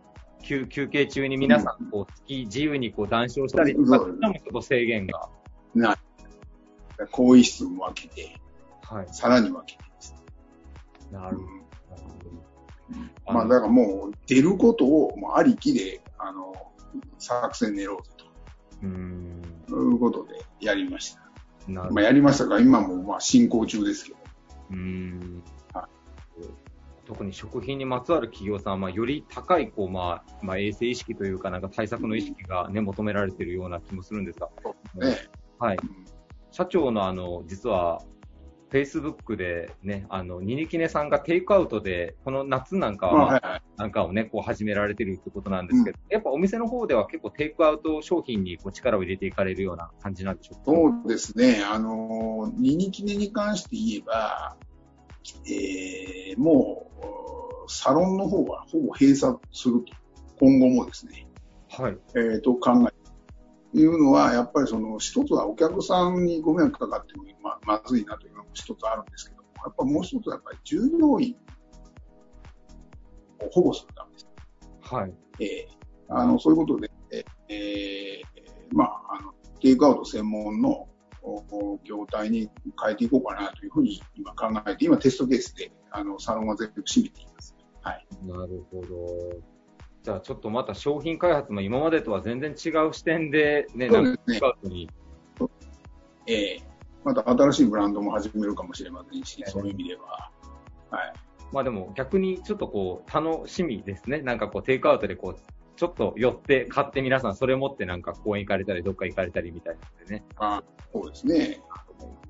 [0.43, 5.29] 休休憩中に皆さん、こう、月自由にこう談笑したりとか、そういうちょっと制限が。
[5.73, 5.97] ない。
[7.11, 8.39] 更衣室も分けて、
[8.83, 10.15] はい、さらに分けてです。
[11.11, 11.63] なるほど。
[13.33, 16.53] まあ、だからもう、出ることを、もうありきで、あの、
[17.17, 18.25] 作戦練ろうぜと。
[18.83, 19.41] うん。
[19.69, 21.21] いうことで、やりました。
[21.67, 24.17] なまあ、やりましたが、今も、まあ、進行中ですけど。
[24.71, 25.43] うん。
[27.03, 27.07] はい。
[27.07, 34.49] 特に食品にまつわる企業さんは、まあ、より高い、こう、まあ、まあ、衛生意識というか、なんか対策の意識がね、求められているような気もするんですが。
[34.95, 35.17] ね。
[35.59, 35.77] はい。
[36.51, 38.01] 社長の、あの、実は、
[38.69, 50.63] フェイスブックでね、あの、ニニキネさんがテイクアウトで、この夏なんかは、なんかをね、こう始められてるってことなんですけど、うん、やっぱお店の方では結構テイクアウト商品にこう力を入れていかれるような感じなんでしょうか？
[50.65, 51.63] そうですね。
[51.63, 54.57] あの、ニニキネに関して言えば、
[55.45, 56.92] えー、もう、
[57.67, 59.93] サロンの方はほぼ閉鎖すると。
[60.39, 61.27] 今後もですね。
[61.69, 61.97] はい。
[62.15, 63.03] えー、と考え
[63.75, 71.35] いうのは、やっぱりその一つはお客さんにご迷惑かかってもままずいなというのも一つあるんですけども、やっぱもう一つはやっぱり従業員
[73.41, 74.29] を保護するためです。
[74.81, 75.13] はい。
[75.39, 80.87] えー、あの、そういうことで、えー、まあ、あの、テイクアウト専門の
[81.83, 82.49] 業態に
[82.81, 87.55] 変えていこうかなというふうに今考えて、今テストケースで、あの、サロンは全部閉めています。
[87.81, 88.07] はい。
[88.25, 89.53] なるほど。
[90.03, 94.87] じゃあちょっとまた商品開発も今までとは全然違う視点でね、そうですね。
[96.27, 96.63] ええー、
[97.05, 100.29] また新しいブランドも始めるかもしれませんし、そういう意味では。
[100.89, 101.13] はい。
[101.53, 104.21] まあでも逆にちょっとこう楽しみですね。
[104.21, 110.23] なんかこうテイクアウトでこう、ちょっと寄って買って皆さんそれ持ってなんか公園行かれたりどっか行かれたりみたいなでね。
[110.37, 111.61] あそうですね。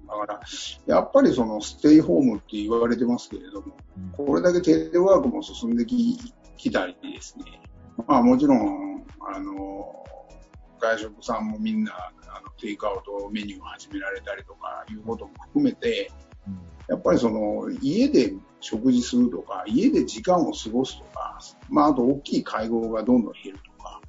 [0.07, 0.41] だから、
[0.85, 6.17] やっぱりそのステイホームって言われてますけれども、うん、これだけテレワークも進んでき
[6.57, 7.61] きたりですね、
[8.07, 10.05] まあもちろん、あの、
[10.79, 11.93] 外食さんもみんな、
[12.27, 16.11] あの、テイクアウトメニューを始められたりとかいうことも含めて、
[16.87, 18.33] やっぱりその、家で
[18.63, 21.37] 食事するとか、家で時間を過ごすとか、
[21.69, 24.01] まああと大きい会合がどんどん減るとか、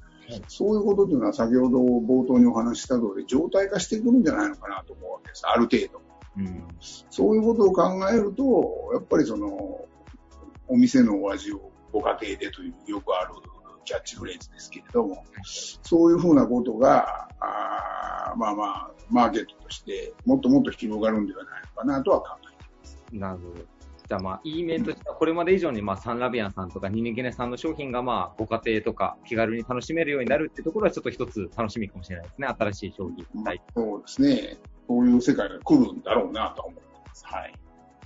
[0.47, 5.43] そういうことというのは先ほど冒頭にお話しした通り、状態化してくるんじゃないのかなと思うわけです。
[5.45, 6.01] ある程度。
[6.37, 6.63] うん、
[7.09, 9.85] そういうことを考えると、やっぱりその、
[10.67, 13.33] お店のお味をご家庭でというよくある
[13.83, 22.97] キャッチフレーズですけれども、そういうふうなことが、あまあまあ、マーケットとしてもっともっと広がるんではないのかなとは考えています。
[23.11, 23.74] なるほど。
[24.07, 32.47] じゃあまあ、いい面としては、これまで以上にまあ、サンラビアンさんとかニニゲネさんの商品がまあ、ご家庭とか気軽に楽しめるようになるってところはちょっと一つ楽しみかもしれないですね。
[32.47, 33.43] 新しい商品。
[33.43, 34.57] まあ、そうですね。
[34.87, 37.25] そういう世界が来るんだろうなと思ってます。
[37.25, 37.53] はい。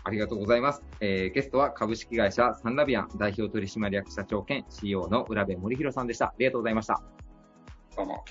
[0.06, 0.82] ありがとうございます。
[1.02, 6.28] えー、ゲストは株式会社サンラビアン代表取締役社長兼 CEO の浦部森弘さんでした。
[6.28, 7.02] ありがとうございました。
[7.98, 8.24] どうも。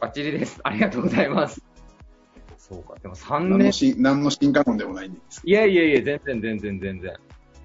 [0.00, 0.60] バッチリです。
[0.62, 1.67] ありがとうございます。
[2.70, 2.94] そうか。
[3.00, 3.50] でも3年。
[3.50, 7.14] 何のし何の進化論でもないんですいやいやいや、全然全然全然。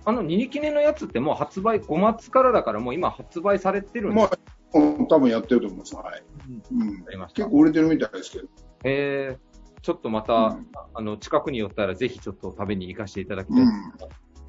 [0.05, 4.37] あの、ニニキネのやつってもう発売5月からだからもう今発売されてるんですか、
[4.73, 5.95] まあ、多分やってると思います。
[5.95, 6.23] はい。
[6.71, 6.81] うん。
[6.81, 8.45] うん、結構売れてるみたいですけど。
[8.45, 8.49] へ
[8.83, 9.37] え。
[9.81, 13.69] ちょっとまた、うん、あの、近くに寄ったらぜひちょっと食べに行かせていただきたい、うん、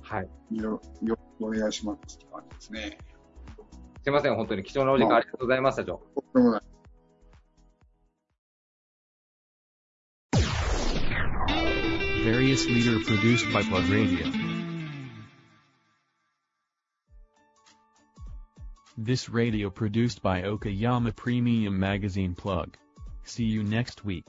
[0.00, 0.28] はい。
[0.56, 2.98] よ、よお願いしますって感じですね。
[4.04, 6.00] すいません、本当に貴重なお時間ありがとうございました、長。
[6.14, 6.73] と
[12.54, 14.30] Rebellious Leader produced by Plug Radio.
[18.96, 22.76] This radio produced by Okayama Premium Magazine Plug.
[23.24, 24.26] See you next week.